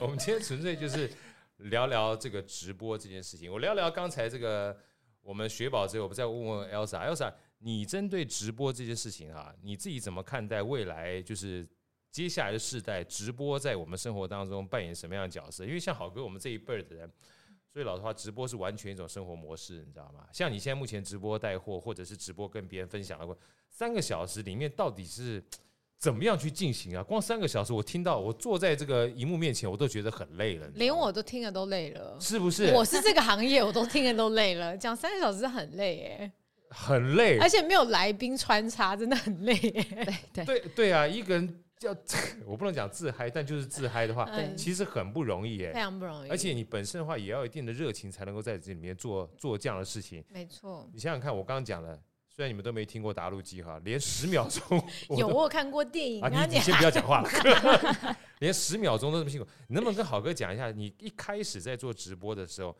[0.00, 1.08] 我们今天纯粹就是
[1.64, 3.50] 聊聊这个直播这件事情。
[3.52, 4.76] 我聊聊刚才这个
[5.20, 11.20] 我们学宝之后，我们再问问 Elsa，Elsa，你针对直播这件事情啊，你自己怎么看待未来？
[11.22, 11.66] 就是
[12.10, 15.64] 接下来的世代，直播在我们生活当中扮演什么样的角色？
[15.64, 17.10] 因为像好哥我们这一辈的人。
[17.72, 20.26] 所以老实话，直播是完全一种生活模式，你知道吗？
[20.32, 23.32] 像你现在目前直播带货，或者是直播跟别人分享的话，
[23.68, 25.40] 三个小时里面到底是
[26.00, 27.02] 怎么样去进行啊？
[27.02, 32.72] 光三个小时，我听到我坐在这个荧幕面前，我都觉得很累了，连我都听了都累了，是不是？
[32.72, 36.32] 我是这个行业，我都听了都累了，讲三个小时很累哎，
[36.70, 39.54] 很累，而且没有来宾穿插，真的很累
[40.46, 41.62] 对对啊，一个人。
[41.80, 41.96] 叫
[42.44, 46.28] 我不能讲自嗨，但就是自嗨的话，其实很不容易耶，非常不容易。
[46.28, 50.22] 而且你本身的话，也要一定的热情，才能够在这里面做做这样的事情。
[50.28, 51.98] 没错，你想想看，我刚刚讲了，
[52.40, 54.82] 虽然你们都没听过打路机哈，连十秒钟
[55.18, 57.28] 有我有看过电影啊，你你先不要讲话了，
[58.40, 62.74] 连十秒钟都这么辛苦，你能不能跟好哥讲一下，你一开始在做直播的时候，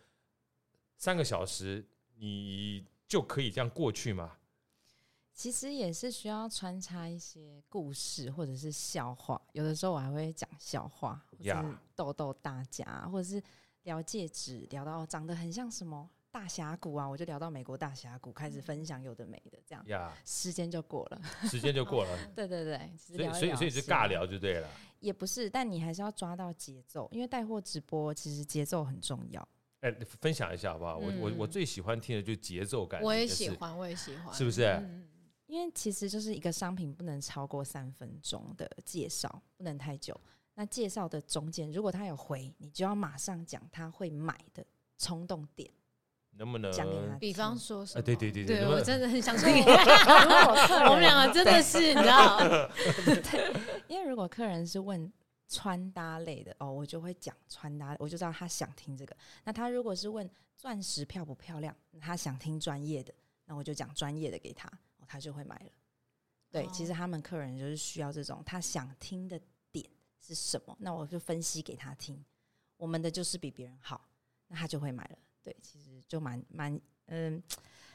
[0.97, 4.33] 三个小时你就可以这样过去吗？
[5.35, 13.43] 其实也是需要穿插一些故事或者是笑话，有的时候我还会讲笑话，或者是逗逗大家，或者是
[13.83, 24.69] 聊戒指，聊到长得很像什么大峡谷啊，我就聊到美国大峡谷，开始分享有的没的，这样，呀，时间就过了，时间就过了， 对对对，所以所以所以是尬聊就对了，
[25.01, 29.47] 也不是，但你还是要抓到节奏，因为带货直播其实节奏很重要。
[29.81, 29.91] 哎，
[30.21, 30.99] 分享一下好不好？
[30.99, 35.07] 我我我最喜欢听的就是节奏感，我也喜欢，我也喜欢，是不是？
[35.47, 40.19] 因为其实就是一个商品不能超过三分钟的介绍，不能太久。
[40.55, 44.65] 那介绍的中间，如果他有回，你就要马上讲他会买的
[44.99, 45.69] 冲动点，
[46.41, 47.15] 能不能讲给他？
[47.17, 48.03] 比方说什么？
[48.03, 49.63] 对对对对，我真的很想听。
[49.63, 52.39] 我们两个真的是，你知道？
[53.05, 53.55] 对，
[53.87, 55.13] 因为如果客人是问
[55.47, 59.15] 穿搭类的哦，我就会讲穿搭，我就知道他想听这个。
[59.45, 63.13] 那他如果是问钻石漂不漂亮，他想听专业的，
[63.45, 64.71] 那我就讲专业的给他。
[65.07, 65.71] 他就会买了，
[66.53, 69.37] 对，其实他们客人就是需要这种，他想听的
[69.73, 69.85] 点
[70.25, 72.25] 是什么，那我就分析给他听。
[72.77, 74.09] 我们的就是比别人好，
[74.47, 75.19] 那他就会买了。
[75.43, 77.43] 对，其实就蛮蛮，嗯，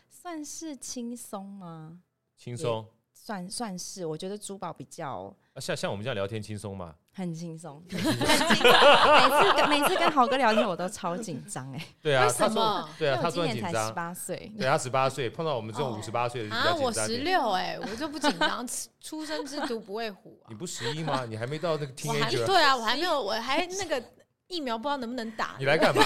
[0.09, 1.99] 算是轻松吗？
[2.37, 2.85] 轻松。
[3.17, 6.93] 算算是，我觉得珠宝比较像像我们这样聊天轻松吗？
[7.13, 8.21] 很轻松，很轻松。
[8.27, 11.87] 每次跟每次跟豪哥聊天，我都超紧张哎。
[12.01, 18.67] 对啊，他说，对啊，他说今年才十八岁，对他十八岁，碰到我们这种五十八岁的啊，我十六哎，我就不紧张，
[18.99, 20.37] 出生之犊不畏虎。
[20.49, 21.25] 你不十一吗？
[21.25, 22.45] 你还没到那个 teenager？
[22.45, 24.03] 对啊，我还没有，我还那个
[24.47, 25.55] 疫苗不知道能不能打。
[25.59, 26.03] 你来干嘛？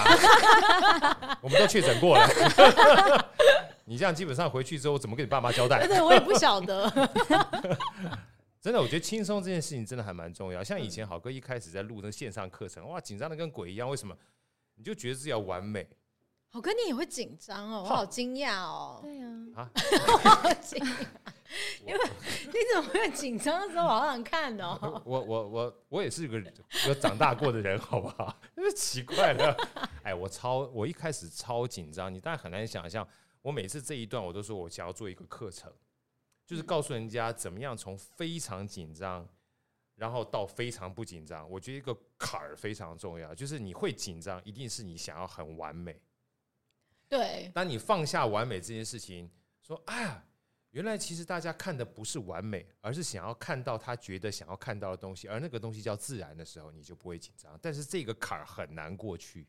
[1.41, 2.25] 我们都确诊过了。
[3.85, 5.85] 你这样基本上回去之后，我怎么跟你爸妈交代？
[5.87, 6.89] 对，我也不晓得。
[8.61, 10.63] 真的，我觉得轻松这件事情真的还蛮重要。
[10.63, 13.89] 像以前好哥一开始在录那线上课程，哇，紧张的跟鬼一样。
[13.89, 14.15] 为什么？
[14.75, 15.87] 你就觉得自己要完美。
[16.51, 18.99] 郝哥，你也会紧张哦，我好惊讶哦。
[19.03, 19.27] 对呀。
[19.55, 19.69] 啊？
[20.41, 21.05] 好惊讶，
[21.85, 21.99] 因为
[22.45, 25.01] 你怎么会紧张的时候好想看哦？
[25.05, 26.41] 我我我我也是个
[26.87, 28.35] 有长大过的人，好不好？
[28.55, 29.55] 那么奇怪了。
[30.03, 33.07] 哎，我超我一开始超紧张，你大概很难想象。
[33.43, 35.71] 我每次这一段我都说，我想要做一个课程，
[36.47, 39.27] 就是告诉人家怎么样从非常紧张，
[39.95, 41.47] 然后到非常不紧张。
[41.47, 46.01] 我觉得一个坎儿非常重要，就是你会紧张，一定是你想要很完美。
[47.09, 49.29] 对，当你放下完美这件事情，
[49.61, 50.23] 说啊，
[50.69, 57.57] 原来其实大家看的不是完美，而是想要看到他觉得想要看到的东西，而那个东西叫自然的时候，你就不会紧张。
[57.61, 59.47] 但是这个坎儿很难过去。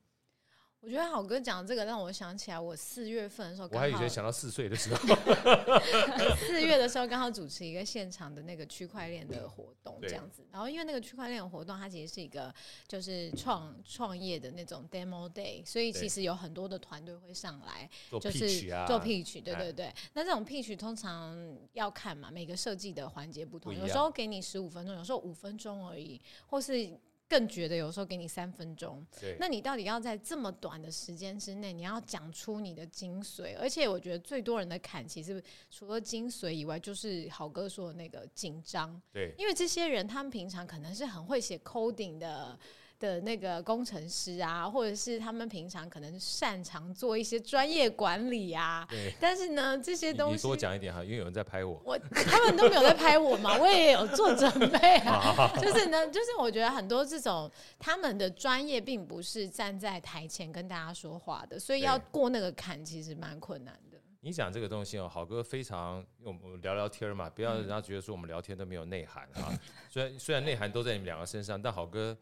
[0.82, 5.14] 我觉得好哥讲这个让我想起来，我四月份的时候，我还以为想到四岁的时候，
[6.40, 10.42] 四月的时候刚好主持一个现场的那个区块链的活动，这样子。
[10.50, 12.52] 然后因为那个区块链的活动，它其实是一个
[12.88, 17.88] 就是创创业的那种 demo day，所以其实有很多的团队会上来，
[18.18, 18.48] 就是
[18.86, 19.92] 做 pitch，对对对。
[20.14, 26.98] 那这种 pitch 通常要看嘛，每个设计的环节不同，有时候给你十五分钟，有时候五分钟而已，或是。
[27.30, 29.06] 更觉得有时候给你三分钟，
[29.38, 33.56] 那你到底要在这么短的时间之内，你要讲出你的精髓？
[33.56, 35.40] 而且我觉得最多人的坎，其实
[35.70, 39.00] 除了精髓以外，就是好哥说的那个紧张。
[39.12, 42.58] 对，因为这些人他们平常可能是很会写 coding 的。
[43.00, 49.12] 的那个工程师啊，或者是他们平常可能擅长做一些专业管理啊，对。
[49.18, 51.80] 但是呢，这些东西你多讲一点哈，因为有人在拍我。
[51.82, 55.50] 我他们都没有在拍我嘛，我也有做准备啊。
[55.58, 63.98] 就是呢，就是我觉得很多这种他们的专业并不是站在台前跟大家说话的，所以要过那个坎其实蛮困难的。
[64.20, 69.48] 你讲这个东西哦，好哥非常，我们聊聊天嘛，不要让人家觉得说我们聊天都没有内涵啊。
[69.88, 72.14] 虽然虽然内涵都在你们两个身上，但好哥。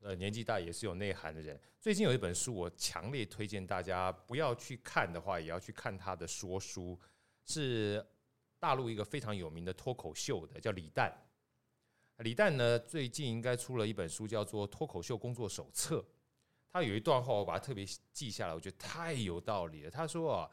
[0.00, 1.60] 呃，年纪大也是有内涵的人。
[1.80, 6.98] 最近有一本书，我强烈推荐大家不要去看的话，也要去看他的说书，
[7.44, 8.04] 是
[8.60, 11.12] 大陆一个非常有名的脱口秀的，叫李诞。
[12.18, 15.98] 李诞呢，最近应该出了一本书，叫做《脱口秀工作手册》。
[16.72, 19.90] 他有一段话，我把它特别记下来，我觉得太有道理了。
[19.90, 20.50] 他说啊，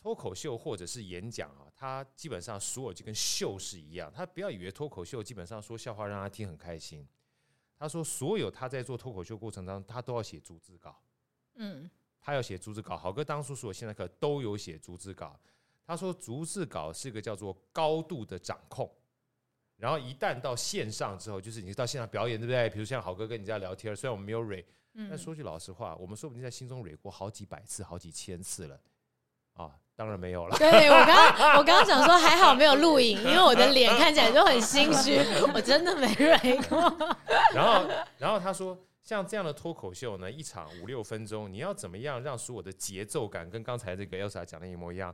[0.00, 4.12] 脱口秀或者是演讲啊，他基本上所有就跟秀是一样。
[4.12, 7.06] 他不要以为脱口秀基本上说笑话让他听很开心。
[7.78, 11.00] 他说：“所有他在做脱口秀过程当中，他都要写逐字稿。
[11.54, 11.88] 嗯，
[12.20, 12.96] 他要写逐字稿。
[12.96, 15.38] 好哥当初所有现在可都有写逐字稿。
[15.86, 18.90] 他说，逐字稿是一个叫做高度的掌控。
[19.76, 22.68] 然后一旦到线上之后，就是你到现场表演，对不对？
[22.70, 24.66] 比如像好哥跟你在聊天，虽然我们没有蕊，
[25.08, 28.80] 但说句老实话，我们说不定在心中蕊过好几百次、好几千次了。”
[29.54, 30.56] 啊，当然没有了。
[30.56, 35.18] 对，我刚刚我刚刚想说，还好没有录影，因为我的脸看起来就很心虚，
[35.52, 36.78] 我真的没蕊过。
[37.52, 45.12] 然后，然后他说，像这样的脱口秀呢，一场五六分钟，你要怎么样让所有的节奏感跟刚才这个 Elsa 讲的一模一样，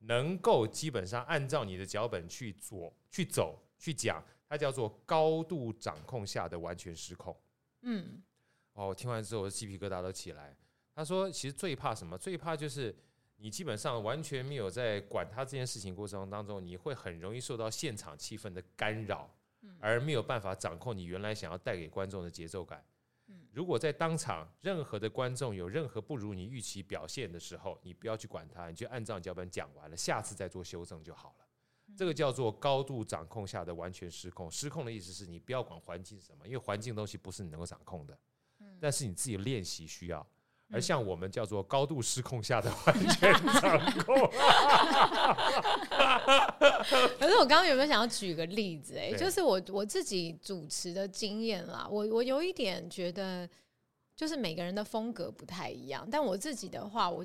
[0.00, 7.34] 能够基本上按照你的脚本去做、去走、去讲，它叫做高度掌控下的完全失控。
[7.84, 8.22] 嗯，
[8.74, 10.54] 哦，我听完之后，我的鸡皮疙瘩都起来。
[10.94, 12.18] 他说，其实最怕什么？
[12.18, 12.94] 最怕就是。
[13.38, 19.30] 你基本上完全没有在管他这件事情过程当中，你会很容易受到现场气氛的干扰，
[19.78, 22.84] 而没有办法掌控你原来想要带给观众的节奏感。
[23.52, 31.46] 如果在当场任何的观众有任何不如你预期表现的时候，你不要去管他，你就按照脚本讲完了，下次再做修正就好了。
[31.96, 34.50] 这个叫做高度掌控下的完全失控。
[34.50, 38.18] 失控的意思是你不要管环境是什么，因为环境东西不是你能够掌控的，
[38.80, 40.26] 但是你自己练习需要。
[40.72, 44.30] 而像我们叫做高度失控下的完全 掌控。
[47.18, 48.98] 可是我刚刚有没有想要举个例子？
[48.98, 53.48] 哎，就是我我自己主持的经验啦，我我有一点觉得，
[54.16, 56.06] 就是每个人的风格不太一样。
[56.10, 57.24] 但我自己的话，我。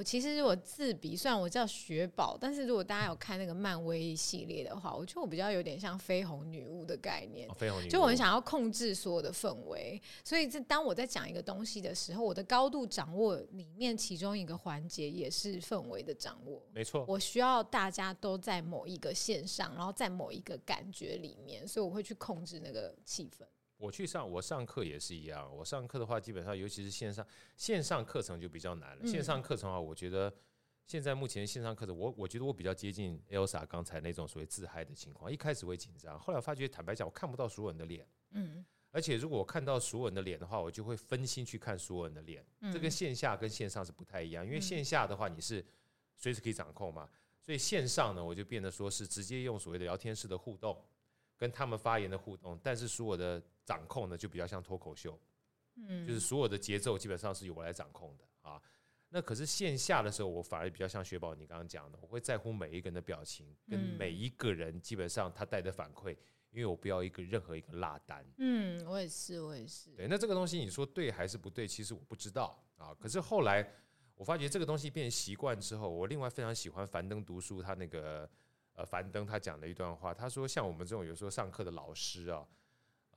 [0.00, 7.46] 我其实如果自比，虽然我叫雪宝，但是如果大家有看那个漫威系列的话，我觉得我比较有点像绯红女巫的概念。
[7.50, 7.90] 哦、绯红女巫。
[7.90, 16.62] 就我很想要控制所有的氛围，所以这当我在讲一个东西的时候，我的高度掌握里面其中一个环节也是氛围的掌握。
[16.72, 23.44] 没错，我需要大家都在某一个线上，然后在某一个感觉里面，所以我会去控制那个气氛。
[23.80, 25.50] 我去上，我上课也是一样。
[25.56, 29.06] 我上课的话，基本上尤其是线上线上课程就比较难了。
[29.06, 30.30] 线上课程啊，我觉得
[30.84, 35.32] 现在目前线上课程，我我觉得我比较接近 Elsa 刚才那种所谓自嗨的情况。
[35.32, 38.06] 一开始会紧张，后来发觉，坦白讲，我看不到所有人的脸。
[38.32, 38.62] 嗯。
[38.92, 42.44] 而且如果我看到所有人的脸的话，我就会分心去看所有人的脸。
[42.72, 45.64] 这跟线下跟线上是不太一样，因为线下的话你是
[46.16, 47.08] 随时可以掌控嘛，
[47.40, 50.76] 所以线上呢，我就变得说是直接用所谓的聊天式的互动。
[51.40, 55.18] 跟他们发言的互动，但是所有的掌控呢，就比较像脱口秀，
[55.76, 58.60] 嗯，就是所有的节奏基本上是由我来掌控的啊。
[59.08, 66.10] 那可是线下的时候，我反而比较像雪宝你刚刚讲的，我会在乎每一个人的表情，跟每一个人基本上他带的反馈，
[66.50, 68.22] 因为我不要一个任何一个落单。
[68.36, 69.88] 嗯，我也是，我也是。
[69.96, 71.66] 对，那这个东西你说对还是不对？
[71.66, 72.94] 其实我不知道啊。
[73.00, 73.66] 可是后来
[74.14, 78.28] 我发觉这个东西变习惯之后，我另外非常喜欢樊登读书他那个。
[78.80, 82.46] 呃，樊登他讲了一段话，他说：“像我们这种有时候上课的老师啊，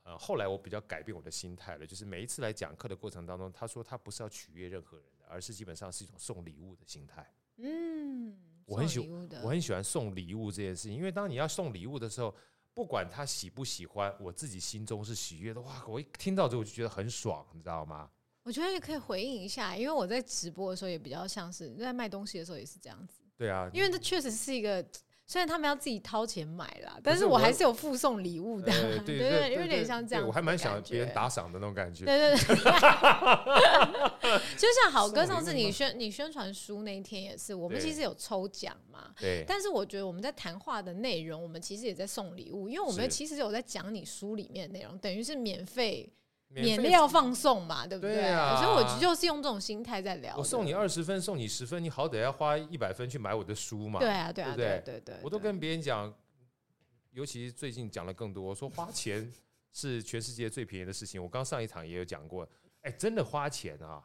[0.04, 7.26] 呃，后来我比较改变我的心态了，就是每一次来讲课的过程当中，他说他不是要取悦任何人的，而是基本上是一种送礼物的心态。
[7.60, 12.36] 嗯，我很喜欢，我很喜欢送礼物这件事情，因为当你要送礼物的时候，
[12.74, 15.62] 不管他喜不喜欢，我自己心中是喜悦的。
[15.62, 18.10] 哇，我一听到这我就觉得很爽，你知道吗？
[18.44, 23.22] 我觉得也可以回应一下，因为我在直播的时候也比较像是在卖东西的时候也是这样子。
[23.38, 24.86] 对啊，因为这确实是一个。
[25.26, 28.72] 虽然他们要自己掏钱买啦，但是我还是有附送礼物的，
[29.06, 30.28] 对对对，有点像这样。
[30.28, 32.06] 我还蛮想别人打赏的那种感觉。
[32.06, 32.56] 对对对，
[34.58, 39.12] 就像好哥上次你宣你宣传书那一天也是，我们其实有抽奖嘛。
[39.20, 39.44] 对。
[39.48, 46.12] 但是我觉得我们在谈话的内容，我们其实也在送礼物，因为我们其实有在讲你书里面的内容，等于是免费。
[46.62, 48.16] 免料放送嘛，对不对？
[48.16, 50.36] 对啊，所以我就是用这种心态在聊。
[50.38, 54.00] 我送你二十分，送你十分，你好歹要花一百分去买我的书嘛。
[54.00, 55.16] 对啊，对啊，对对对对。
[55.24, 56.14] 我都跟别人讲，
[57.12, 59.32] 尤其最近讲了更多，我说花钱
[59.72, 61.22] 是全世界最便宜的事情。
[61.22, 62.48] 我刚上一场也有讲过，
[62.82, 64.04] 哎，真的花钱啊，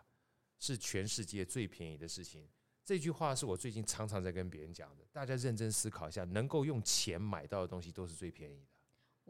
[0.58, 2.48] 是全世界最便宜的事情。
[2.84, 8.67] 这句话是我最近常常在跟别人讲的，大家认真思考一下，能够用钱买到的东西都是最便宜的。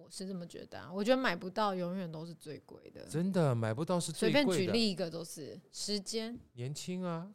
[0.00, 3.02] 我是这么觉得，啊，我觉得买不到永远都是最贵的。
[3.10, 4.52] 真的买不到是最贵的。
[4.52, 6.38] 随便举例一个都是时间。
[6.52, 7.26] 年轻啊！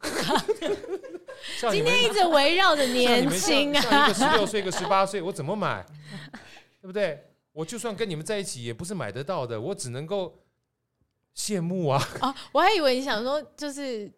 [1.70, 5.84] 今天一直围绕着 年轻啊，一个十六岁，一个十八岁，我怎么买？
[6.80, 7.30] 对不对？
[7.52, 10.40] 我就算跟你们在一起，也不是买得到的，我只能够
[11.36, 12.02] 羡慕啊！
[12.20, 14.10] 啊，我还以为你想说就是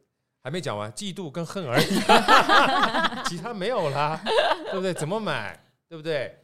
[0.43, 1.87] 还没讲完，嫉妒跟恨而已，
[3.29, 4.21] 其他没有啦，
[4.71, 4.95] 对不对？
[4.95, 5.59] 怎么买？
[5.89, 6.39] 对不对？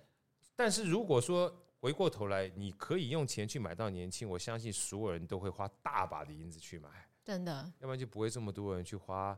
[0.55, 6.89] 但是如果说回过头来，你可以用钱去买到年轻，我相信所有人都会花大把的银子去买，
[7.25, 9.37] 真的，要不然就不会这么多人去花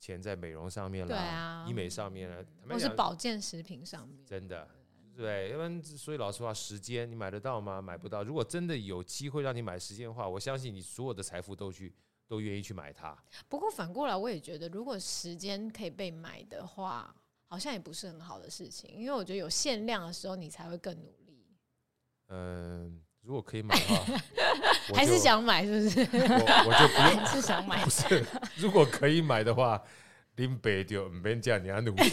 [0.00, 4.66] 钱在美容上面了，对啊，医美上面了，或是保健食品上面，真的，
[5.14, 7.82] 对，要不然所以老实话，时间你买得到吗？
[7.82, 8.24] 买不到。
[8.24, 11.94] 如果真的有机会让你买时间的话，我相信你所有的财富都去
[12.26, 13.14] 都愿意去买它。
[13.50, 17.14] 不过反过来，我也觉得，如果时间可以被买的话，
[17.48, 21.25] 好像也不是很好的事情，因为我觉得有限量的时候，你才会更努力。
[22.28, 24.18] 嗯，如果可以买的话，
[24.94, 26.00] 还是想买，是不是？
[26.00, 27.84] 我我就不用，是想买。
[27.84, 28.24] 不是，
[28.56, 29.80] 如果可以买的话，
[30.36, 32.10] 林北就唔免这样，你要努力。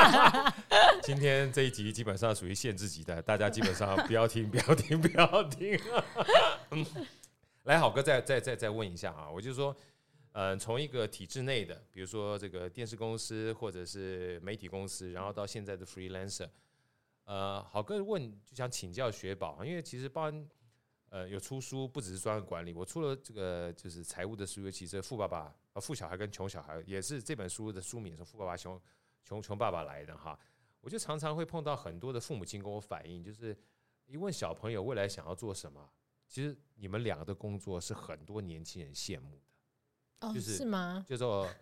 [1.02, 5.78] 今天这一集基本上属于限制级的，大家基本上不要听，不要听，不要听。
[7.64, 9.76] 来，好哥，再再再再问一下啊，我就说，
[10.32, 16.48] 嗯，从一个体制内的，比如说这个电视公司或者是媒体公司，然后到现在的 freelancer。
[17.26, 20.48] 呃，好哥问就想请教雪宝，因为其实包含
[21.08, 28.80] 呃有出书，不只是专业管理，我出了这个就是财务的书，尤其是富爸爸呃富小孩跟穷小孩，也是这本书的书名是富爸爸穷
[29.24, 30.38] 穷穷爸爸来的哈。
[30.80, 33.58] 我就常常会碰到很多的父母亲跟我反映，就是
[34.06, 35.90] 一问小朋友未来想要做什么，
[36.28, 39.40] 其实你们两个的工作是很多年轻人羡慕
[40.20, 41.04] 的，就是是吗？
[41.04, 41.52] 就说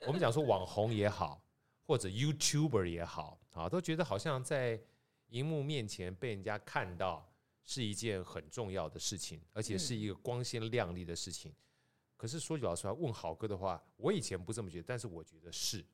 [0.00, 1.42] 我们讲说网红也好，
[1.86, 4.78] 或者 YouTuber 也好啊，都觉得好像在。
[5.34, 7.28] 荧幕面前被人家看到
[7.64, 11.52] 是一件很重要的事情，而且是一个光鲜亮丽的事情。
[12.16, 15.84] 可是说句老实话，问好哥的话，我以前不这么觉得，但是我觉得是。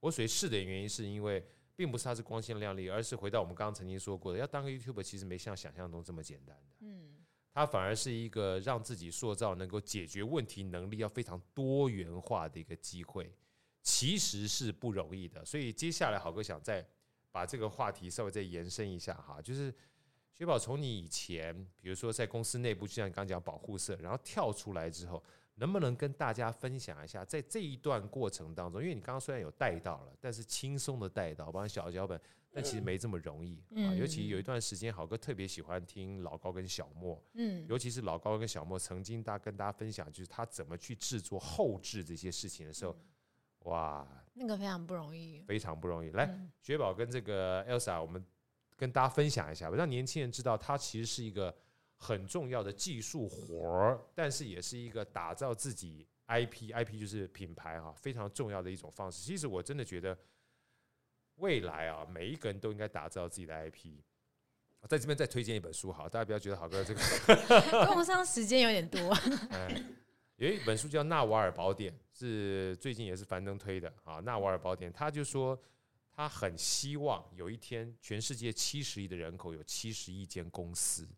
[0.00, 1.42] 我所谓是的原因，是因为
[1.76, 6.76] 并不是他是光鲜亮丽，而是回到我们刚刚曾经说过的，要当个 YouTuber 其实没像想象中这么简单的。
[6.80, 13.32] 嗯，它反而是一个让自己塑造能够解决问题能力要非常多元化的一个机会，
[13.82, 15.44] 其实是不容易的。
[15.44, 16.84] 所以接下来好哥想在。
[17.34, 19.74] 把这个话题稍微再延伸一下哈，就是
[20.32, 25.20] 雪宝从你以前，比如说在公司内部，就像你刚刚讲保护色，然后跳出来之后，
[25.56, 32.20] 能不能跟大家分享一下，在这一段过程当中，因为你刚刚虽然有带到了，但是轻松的带到，包括小脚本，
[32.52, 33.90] 但其实没这么容易啊。
[33.94, 42.96] 尤其有一段时间，好哥特别喜欢听老高跟小莫，嗯，尤其是老高跟小莫曾经大跟大家分享，就是他怎么去制作后置这些事情的时候。
[43.64, 46.10] 哇，那个非常不容易，非常不容易。
[46.10, 48.24] 来，嗯、雪宝跟这个 Elsa，我们
[48.76, 51.54] 跟大家分享一下，让年轻人知道，它其实是一个
[51.96, 59.22] 很重要的技术活儿，但是也是一个打造自己 IP，IP 就是品牌哈，非常重要的一种方式。
[59.22, 60.18] 其实我真的觉得，
[61.36, 64.00] 未来啊，每一个人都应该打造自己的 IP。
[64.80, 67.00] 我在这边再推荐一本书，好，大家不要觉得好哥这个
[67.94, 69.16] 用上时间有点多。
[69.50, 69.94] 嗯
[70.36, 74.18] 有一本书叫《纳瓦尔宝典》，是最近也是樊登推的啊。
[74.20, 75.60] 《纳瓦尔宝典》，他就说
[76.12, 81.08] 他很希望有一天，全世界七十亿的人口有七十亿间公司。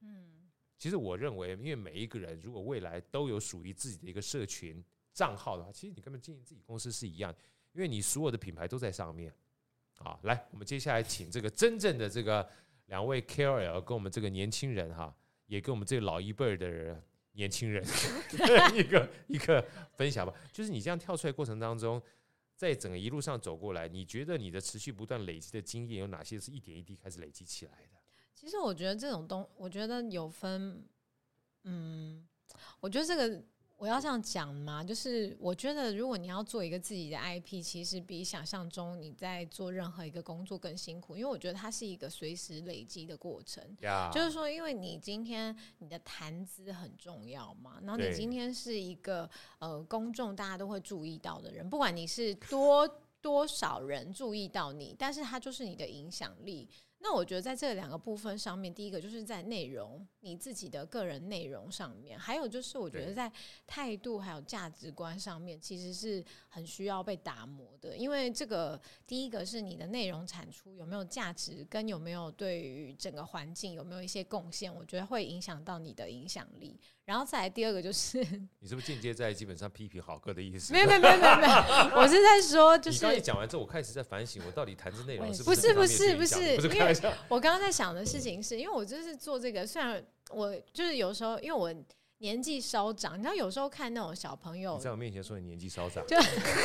[0.00, 7.34] 嗯，其实我认为，因为每一个人如果未来都有属于自己的一个社群账号的话，其实你根本经营自己公司是一样，
[7.72, 9.34] 因为你所有的品牌都在上面。
[9.98, 12.46] 好，来，我们接下来请这个真正的这个
[12.86, 15.14] 两位 KOL 跟我们这个年轻人哈，
[15.46, 17.02] 也跟我们这个老一辈的人。
[17.40, 17.82] 年轻人
[18.76, 19.66] 一个一个
[19.96, 22.00] 分享吧，就是你这样跳出来过程当中，
[22.54, 27.98] 在整个一路上走过来，你觉得你的持续不断累积的经验有哪些是一点一滴开始累积起来的？
[28.34, 30.84] 其实我觉得这种东，我觉得有分，
[31.64, 32.28] 嗯，
[32.80, 33.42] 我觉得这个
[33.80, 34.84] 我要这样讲吗？
[34.84, 43.64] 就是我觉得，如果你要做一个自己的 IP，其实比想象中你在做任何一个工作更辛苦，因为我觉得它是一个随时累积的过程。
[44.12, 49.28] 就是说，因为你今天你的谈资很重要嘛，然后你今天是一个
[49.60, 52.86] 呃公众大家都会注意到的人，不管你是多
[53.22, 56.68] 多少人注意到你，但是它就是你的影响力。
[57.02, 63.32] 那我觉得在这两个部分上面，第一个就是在内容，你自己的个人内容上面，还有就是我觉得在
[63.66, 67.96] 态度还有价值观上面，其实是很需要被打磨的。
[67.96, 76.78] 因为这个第一个是你的内容产出有没有价值，跟有没有对于整个环境有没有一些贡献，我觉得会影响到你的影响力。
[77.10, 78.18] 然后再来第二个就是，
[78.60, 80.72] 你是不是间接在基本上批评好哥的意思？
[80.72, 81.50] 没有没有没有没有，
[82.00, 82.98] 我是在说就是。
[82.98, 86.76] 你刚才讲完之后，我开始在反省，我到底谈这内容是不是不是不是不是？
[86.78, 86.96] 因为
[87.28, 90.00] 我刚刚在想的事情是，因为我就是做这个，虽然
[90.30, 91.74] 我就是有时候因为我。
[92.20, 96.16] 年纪稍长，你知道有时候看那种小朋友你在我面前说你年纪稍长，就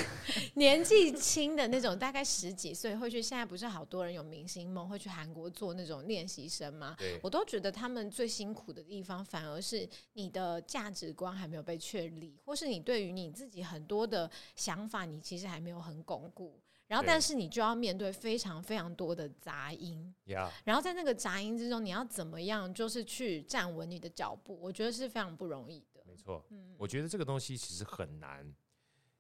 [0.55, 3.21] 年纪轻的那种，大概十几岁会去。
[3.21, 6.95] 现在不是好多人有明星梦，会去韩国做那种练习生吗？
[7.23, 16.59] 我都觉得他们最辛苦的地方，反而是你的价值观还没有被确立，或是你对于你自己很多的想法，你其实还没有很巩固。
[16.95, 20.15] 然后，但是你就要面对非常非常多的杂音.
[20.63, 24.57] 然后在那个杂音之中，你要怎么样，就是去站稳你的脚步？
[24.61, 26.01] 我觉得是非常不容易的。
[26.07, 28.49] 没错，嗯，我觉得这个东西其实很难，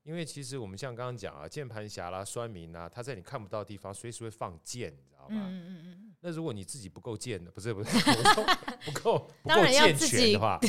[0.03, 5.47] 因为其实我们像刚刚讲啊，键盘侠啦、酸民啊，他在你看不到的地方随时会放箭，你知道吗？
[5.49, 6.15] 嗯嗯嗯。
[6.21, 7.89] 那如果你自己不够贱的，不是不是，
[8.85, 10.59] 不够不够健全的话，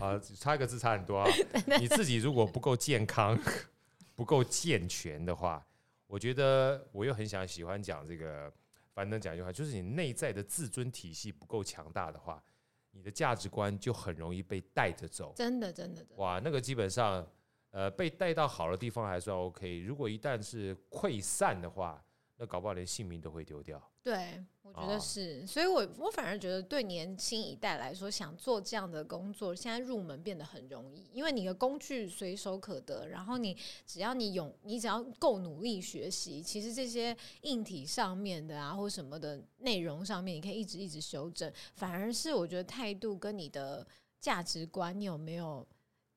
[0.00, 1.26] 啊，差一个字差很多啊。
[1.80, 3.36] 你自己如果不够健康、
[4.14, 5.64] 不够健全的话。
[6.08, 8.52] 我觉得我又很想喜欢讲这个，
[8.92, 12.42] 樊登讲一句话，就是你内在的自尊体系不够强大的话，
[12.90, 15.32] 你的价值观就很容易被带着走。
[15.36, 17.24] 真的，真的，哇，那个基本上，
[17.70, 22.04] 呃，被带到好的地方还算 OK，如果一旦是溃散的话。
[22.40, 23.82] 那搞不好连性命都会丢掉。
[24.00, 41.52] 对，我觉得是，哦、所以我我反而觉得对年轻一代来说，想做这样的工作，现在入门变得很容易，因为你的工具随手可得，然后你只要你勇，你只要够努力学习，其实这些硬体上面的啊，或什么的内容上面，你可以一直一直修正。
[41.74, 43.84] 反而是我觉得态度跟你的
[44.20, 45.66] 价值观，你有没有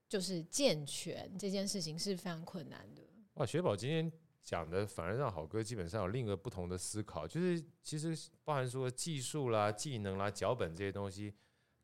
[0.08, 3.02] 就是健全这件事情是非常困难的。
[3.34, 4.12] 哇，雪宝今天。
[4.44, 11.34] 讲的反而让好哥基本上有另一个不同的思考，就是其实包含说技术啦、技能啦、脚本这些东西，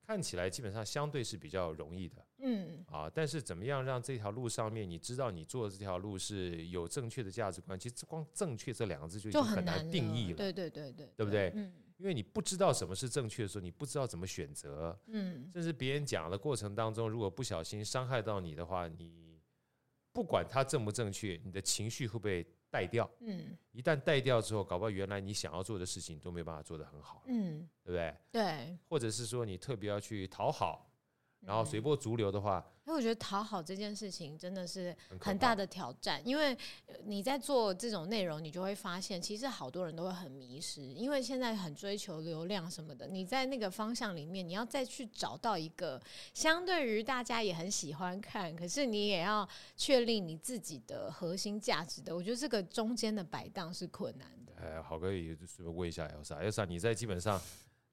[0.06, 7.80] 看起来基本上相对是比较容易的，嗯啊，但是怎么样让这条路上面你知道你做的这条路是有正确的价值观？
[7.80, 11.52] 其实光正确这两个字就已经很难定义了，对对对对，对不对？
[11.56, 19.27] 嗯，因为你不知道什么是正确的时候，你不知道怎么选择，嗯，甚至别人讲的过程当中，如果不小心伤害到你的话，你。
[20.18, 23.08] 不管它正不正确，你的情绪会不会带掉？
[23.20, 28.16] 嗯，一旦带掉之后，搞不好原来你想要做的事情都没办法做得很好，嗯，对不对？
[28.32, 30.90] 对，或者是说你特别要去讨好，
[31.42, 32.66] 然后随波逐流的话。
[32.86, 36.58] 因为我觉得讨好这件事情真的是很大的挑战，因为
[37.04, 43.06] 你在做这种内容，你就会发现，其实好多人都会很迷失，因为现在很追求流量什么的。
[43.06, 46.02] 你在那个方向里面，你要再去找到一个
[46.34, 52.16] 相对于大家也很喜欢看，可是你也要确立你自己的核心价值的。
[52.16, 54.54] 我觉得这个中间的摆荡是困难的。
[54.62, 57.38] 哎，好哥也就是问一下 Elsa，Elsa 你在基本上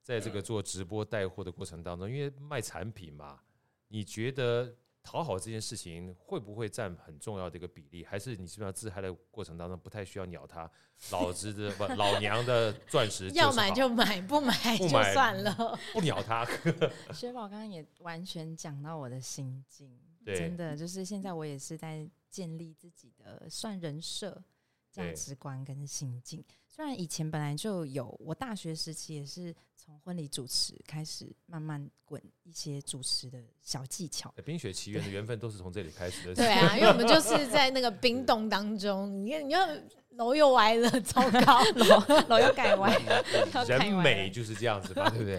[0.04, 3.40] 在这个做直播带货的过程当中，因为卖产品嘛，
[3.88, 4.76] 你觉得？
[5.06, 8.02] 讨好这件事情会不会占很重要的一个比例？
[8.06, 10.70] 还是你基本上自嗨的过程当中不太需要鸟他？
[11.10, 16.46] 老子的不老娘的钻石要买就买，不买就算了，不鸟他。
[17.12, 19.94] 雪宝刚刚也完全讲到我的心境，
[20.24, 24.42] 真的就是现在我也是在建立自己的算人设、
[24.90, 26.42] 价值观跟心境。
[26.74, 34.34] 虽然以前本来就有，我大学时期也是从婚礼主持开始，慢慢滚一些主持的小技巧。
[34.44, 36.34] 冰雪奇缘的缘分都是从这里开始的。
[36.34, 43.24] 对啊，因为我们就是在那个冰洞当中，你看，你看楼又歪了，糟糕， 楼楼又改歪了。
[43.68, 45.38] 人美就是这样子吧，对不对？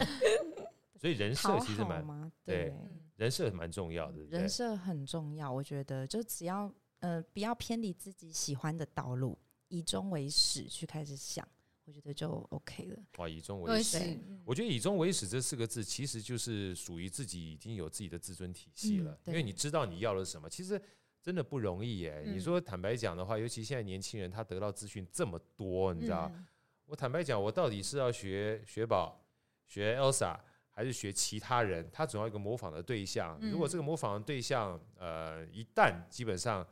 [0.98, 2.74] 所以人设其实蛮对，对，
[3.18, 4.20] 人设蛮重要的。
[4.30, 9.38] 人设很重要，我觉得就只要呃不要偏离自己喜欢的道路。
[9.68, 11.48] 以终为始去开始想，
[11.86, 12.98] 我觉得就 OK 了。
[13.18, 20.50] 哇，以终为始，我觉得以终为始这四个字其实就是属于自己已经有自己的自尊体系了，嗯、因为你知道你要的是什么。
[20.50, 20.82] 其实
[21.22, 22.24] 真的不容易耶。
[22.26, 26.32] 嗯、你说坦白讲的话，尤其现在年轻人他得到资讯这么多，你知道？
[26.36, 26.46] 嗯、
[26.86, 29.20] 我坦白讲，我到底是要学雪宝、
[29.68, 30.40] 学 Elsa，
[30.70, 33.38] 还是学其他人，他总要一个模仿的对象。
[33.42, 36.66] 嗯、如果这个模仿的对象，呃，一旦基本上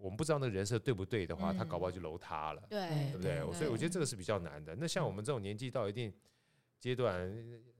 [0.00, 3.38] 我们不知道那个人设对不对的话，嗯、他搞不好就楼塌了，对，对不对？
[3.38, 4.74] 对所以我觉得这个是比较难的。
[4.76, 6.12] 那像我们这种年纪到一定
[6.78, 7.14] 阶段，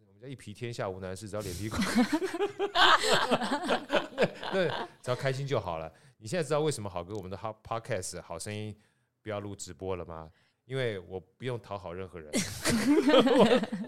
[0.06, 1.78] 我们叫一皮天下无难事，只要脸皮厚，
[4.52, 4.68] 对，
[5.02, 5.90] 只要开心就好了。
[6.18, 8.76] 你现在知道为什么好哥我们的 podcast 好声音
[9.22, 10.30] 不要录直播了吗？
[10.66, 12.30] 因为我不用讨好任何人，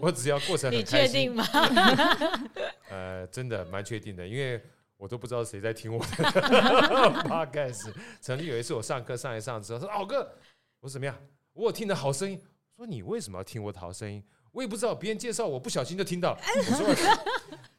[0.01, 1.21] 我，我只要过程很开心。
[1.21, 1.45] 你确定吗？
[2.89, 4.61] 呃，真的蛮确定的，因为
[4.97, 6.05] 我都不知道谁在听我的
[7.27, 7.93] podcast。
[8.21, 10.19] 曾经有一次我上课上一上之后说：“好哥，
[10.79, 11.15] 我说怎么样？
[11.53, 12.41] 我有听的好声音。”
[12.75, 14.23] 说你为什么要听我的好声音？
[14.51, 16.37] 我也不知道，别人介绍我不小心就听到。
[16.57, 16.87] 我说：“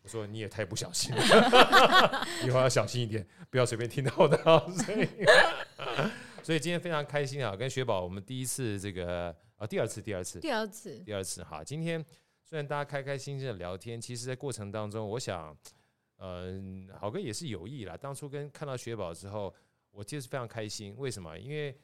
[0.03, 5.09] 我说你也太不小心了， 以后要小心一点，不要随便听到我的好声音。
[6.43, 11.65] ”所以今天非常开心啊，跟雪宝我们第一次这个啊，第二次，第二次，第二次，第二次哈。
[11.65, 12.05] 今天
[12.45, 15.57] 虽然大家开开心心的聊天，其实在过程当中，我想，嗯、
[16.17, 16.61] 呃，
[16.99, 17.97] 好哥也是有意啦。
[17.97, 19.55] 当初跟看到雪宝之后，
[19.91, 20.95] 我其实非常开心。
[20.97, 21.39] 为什么？
[21.39, 21.77] 因为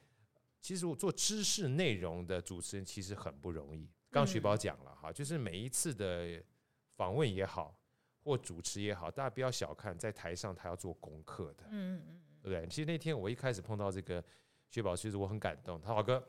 [0.61, 3.89] 其实我做知识内容的主持人其实很不容易。
[4.11, 6.43] 刚雪宝讲了哈，就是每一次的
[6.97, 7.79] 访问也好，
[8.23, 12.67] 或主持也好，大家不要小看在台上他要做功课的，嗯嗯，对不对？
[12.69, 14.23] 其实那天我一开始碰到这个。
[14.73, 15.81] 雪宝，其实我很感动。
[15.81, 16.25] 他说：“好哥，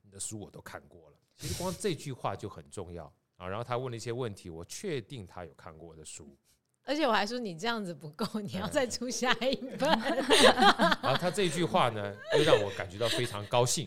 [0.00, 1.16] 你的书我都看过了。
[1.36, 3.04] 其实光这句话就很重要
[3.36, 6.34] 啊。”然后他问了一些问题，我确定他有看过我的书。
[6.86, 9.90] 而且我还说你这样子不够，你要再出下一本。
[11.02, 13.86] 然后他这句话呢，又让我感觉到非常高兴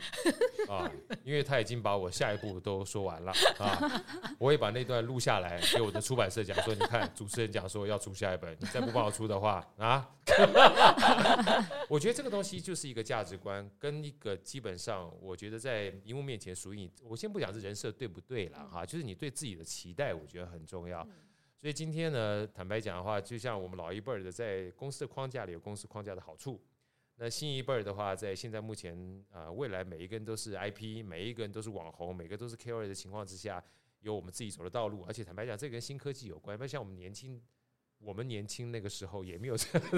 [0.67, 0.91] 啊，
[1.23, 4.03] 因为他已经把我下一步都说完了啊。
[4.37, 10.05] 我也把那段录下来给我的出版社讲说，你看主持人讲说要出下一本，你再不帮我出的话啊，
[11.87, 16.91] 我觉得这个东西就是一个价值观，跟一个基本上，我觉得在荧幕面前属于你。
[17.01, 21.07] 我先不讲这人设对不对了哈，就是你对自己的期待，我觉得很重要。
[21.59, 26.57] 所以今天呢，坦白讲的话，就像我们老一辈的，在公司的框架里有公司框架的好处；
[27.17, 28.95] 那新一辈的话，在现在目前
[29.29, 33.61] 啊、呃，未来每一个人都是 IP，每一个人都是网红，每个都是 KOL 的情况之下，
[33.99, 35.03] 有我们自己走的道路。
[35.05, 36.57] 而且坦白讲，这跟新科技有关。
[36.57, 37.41] 不像我们年轻，
[37.97, 39.89] 我们年轻那个时候也没有这 样，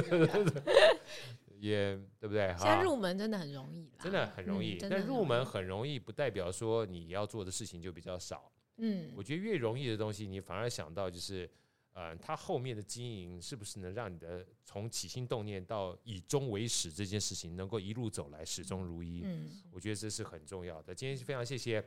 [1.59, 2.47] 也对不对？
[2.57, 4.80] 现在入门真的很容易，真的很容易。
[4.82, 8.51] 嗯、但入门很容易，不代表说你要做的事情就比较少。
[8.84, 11.47] 嗯，我觉得越容易的东西，你反而想到就是，
[11.93, 19.21] 呃，它后面的经营是不是能让你的从起心动念到以终为始这件事情能够一路走来始终如一？
[19.23, 20.95] 嗯，我觉得这是很重要的。
[20.95, 21.84] 今天非常谢谢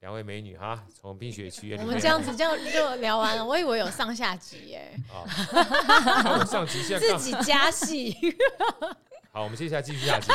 [0.00, 4.94] 两位美女哈，从《冰雪奇缘》，我们这样子这样就聊完了，我以为有上下集耶。
[5.08, 5.24] 啊，
[6.38, 8.14] 我上集现在自己加戏。
[9.32, 10.30] 好，我们接下来继续下集。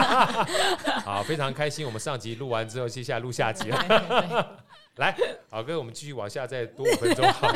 [1.04, 4.63] 好，非常开心，我们上集录完之后，接下来录下集了。
[4.96, 5.16] 来，
[5.50, 7.48] 好哥，我们继续往下再多五分钟好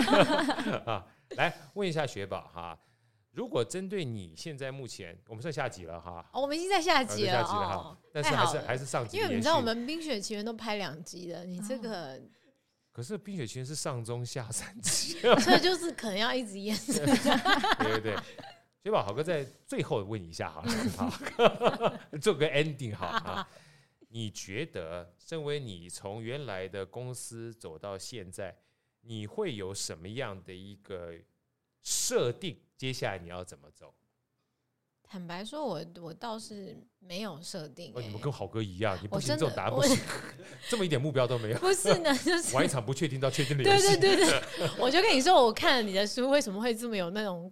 [0.90, 1.06] 啊！
[1.36, 2.76] 来问一下雪宝哈，
[3.32, 12.20] 如果针对你现在目前，我们算下集了哈，哦，我们已经在下集了，下集了哈，哦、但是还是还是上集，因为你知道我们《冰雪奇缘》都拍两集了，你这个，哦、
[12.92, 16.76] 可是《冰雪奇缘》是上中下三集， 所以就是可能要一直演。
[16.86, 18.16] 对对对，
[18.82, 20.64] 雪宝，好哥在最后问一下哈，
[20.96, 21.12] 好，
[22.20, 23.48] 做个 ending 好啊。
[24.08, 28.58] 你觉得，身为你从原来的公司走到现在，
[29.02, 31.14] 你会有什么样的一个
[31.82, 32.58] 设定？
[32.76, 33.94] 接下来你要怎么走？
[35.02, 38.02] 坦白说，我我倒是没有设定、欸。
[38.02, 39.96] 你们跟好哥一样，你不行这种答案不行，
[40.68, 41.58] 这么一点目标都没有。
[41.58, 43.96] 不是呢， 就是玩一场不确定到确定的游戏。
[43.96, 47.50] 对对对对， 我就跟你说，我看了你的书，为什么会这么有那种？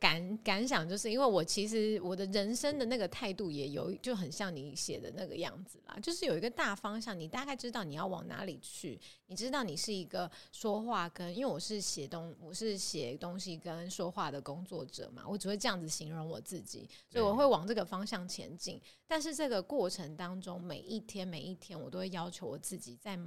[0.00, 18.78] 感感想就是因为我其实我的人生的那个态度也有就很像你写的那个样子啦，就是有一个大方向，你大概知道你要往哪里去，你知道你是一个说话跟，因为我是写东我是写东西跟说话的工作者嘛，我只会这样子形容我自己，所以我会往这个方向前进。
[19.06, 23.18] 但是这个过程当中，每一天每一天，我都会要求我自己在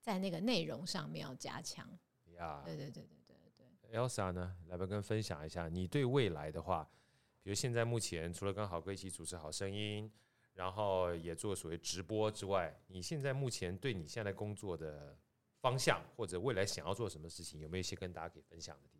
[0.00, 1.86] 在那个内容上面要加强。
[2.36, 3.98] 呀，对对对对对。
[3.98, 6.88] Elsa 呢，来不跟分享一下你对未来的话，
[7.42, 10.08] 比如现在目前除了跟好哥一起主持好声音，
[10.54, 15.16] 然后也做所谓直播之外，你现在目前对你现在工作的
[15.60, 18.99] 方向或者未来想要做什么事情，有没有一些跟大家可以分享的地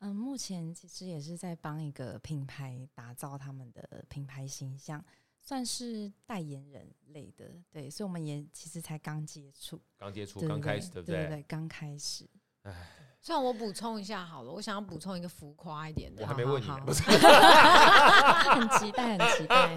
[0.00, 5.02] 嗯，目前其实也是在帮一个品牌打造他们的品牌形象，
[5.40, 11.16] 算是代言人类的，对，所以我们也其实才刚接触，刚接触，刚开始，对不对？
[11.16, 12.28] 对对，刚开始。
[12.62, 12.74] 哎。
[13.22, 16.22] 算我补充一下好了，我想要补充一个浮夸一点的。
[16.22, 17.02] 我还没问你，不是？
[17.02, 19.74] 很期待，很期待。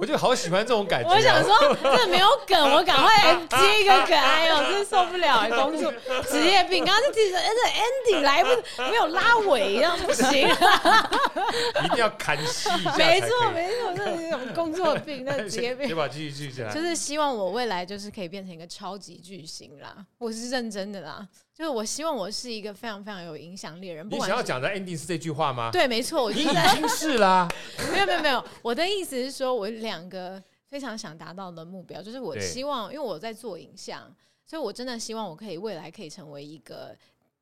[0.00, 1.10] 我就好喜欢这种感觉。
[1.10, 4.18] 我想说，这没有梗， 我赶快接一个梗。
[4.18, 5.46] 哎呦，真受不了！
[5.50, 5.92] 公主
[6.26, 8.48] 职业病，刚刚就记得，这 Andy 来不
[8.90, 10.48] 没有拉尾，这样不行。
[11.84, 12.94] 一定要砍戏一下。
[12.96, 15.86] 没错，没错，这是一种工作病，那职业病。
[15.86, 16.08] 对吧？
[16.08, 16.64] 继续继续。
[16.72, 21.28] 就是希望我未来就是可以变成一个超级巨星啦，我是认真的啦。
[21.54, 24.08] 就是我希望我是一个非常非常有影响力的人。
[24.10, 25.70] 你想要讲的 ending 是这句话吗？
[25.70, 27.46] 对，没错，我已经是啦。
[27.92, 34.10] 没有没有没有，我的意思是说，我两个非常想达到的目标，就是我希望，因为我在做影像，
[34.46, 36.96] 所以我真的希望我可以未来可以成为一个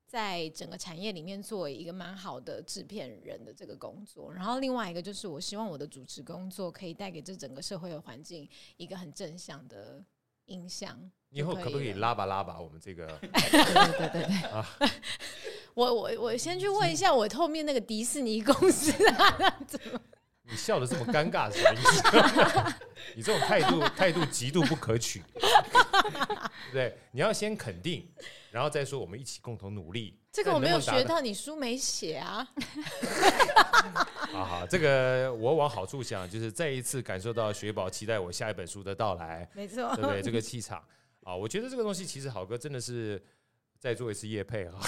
[0.09, 4.33] 在整个产业里面做一个蛮好的制片人的这个工作。
[4.33, 8.49] 然后另外一个就是，我希望我的主持工作可以带给这整个社会的环境
[8.79, 10.03] 一个很正向的
[10.47, 10.99] 影响。
[11.29, 12.59] 以后可不可以拉吧拉吧？
[12.59, 14.67] 我们这个 对对对对啊！
[15.75, 19.37] 我我我先去问一下我后面那个迪士尼公司啊，
[19.69, 20.01] 怎么？
[20.51, 22.75] 你笑的这么尴尬是什么意思？
[23.15, 25.23] 你这种态度态度极度不可取，
[26.03, 26.11] 对
[26.71, 26.97] 不对？
[27.13, 28.09] 你要先肯定，
[28.51, 30.19] 然后再说我们一起共同努力。
[30.31, 32.47] 这个我没有学到，你书没写啊。
[34.31, 40.23] 好好，这个我往好处想，就是再一次感受到雪宝期待我下一本书的到来，没错，对不对？
[40.23, 40.83] 这个气场。
[41.25, 43.23] 啊，我觉得这个东西其实好哥真的是
[43.79, 44.79] 再做一次夜配哈，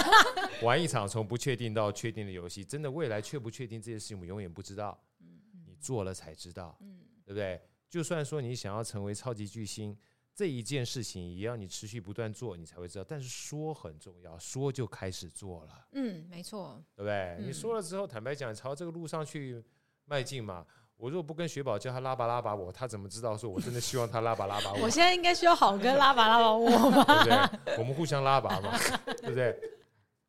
[0.62, 5.26] 玩一场从不确定到确定的游戏，真的未来确不确定这件事情，我们永远不知道，嗯
[5.66, 7.60] 你做了才知道，嗯对不对？
[7.88, 9.96] 就算说你想要成为超级巨星，
[10.38, 13.04] 这一件事情也要你持续不断做，你才会知道。
[13.08, 17.36] 但是说很重要，说就开始做了，嗯，没错，对不对？
[17.44, 19.60] 你说了之后，坦白讲，朝这个路上去
[20.04, 20.64] 迈进嘛。
[20.96, 24.82] 我如果不跟雪宝叫他拉拔拉拔我，他怎么知道说我真的希望他拉拔拉拔我？
[24.82, 27.24] 我现在应该需要好哥拉拔拉拔我吧？
[27.24, 27.76] 对不对？
[27.76, 29.58] 我们互相拉拔嘛，对不对？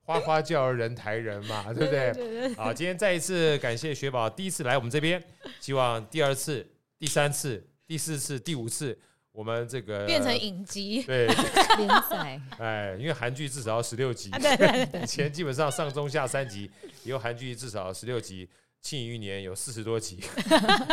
[0.02, 2.12] 花花叫人抬人嘛，对不对？
[2.14, 2.56] 对对对。
[2.56, 5.24] 好，今天再一次感谢雪宝第一次来我们这边，
[5.60, 8.98] 希望第二次、第三次、第四次、第五次，
[9.32, 11.28] 我们这个变成影集对
[11.78, 12.42] 连载。
[12.60, 14.32] 哎，因为韩剧至少要十六集。
[15.02, 16.70] 以前基本上上中下三集，
[17.04, 18.50] 以后韩剧至少十六集。
[18.82, 20.24] 庆余年有四十多集，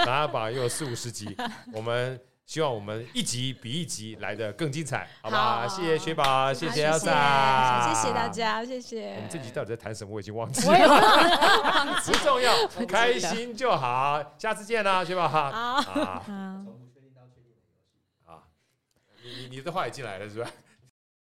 [0.06, 1.36] 琅琊榜又有四五十集，
[1.72, 5.68] 我们希望我们一集比一集来的更精彩，好吧？
[5.68, 9.14] 谢谢雪宝，谢谢 Elsa，谢谢大家，谢谢。
[9.14, 10.12] 我们这集到底在谈什么？
[10.12, 14.20] 我已经忘记了，不重要，开心就好。
[14.36, 15.28] 下次见啦，雪宝。
[15.28, 16.85] 好，好，好。
[19.36, 20.50] 你你你的话也进来了是吧？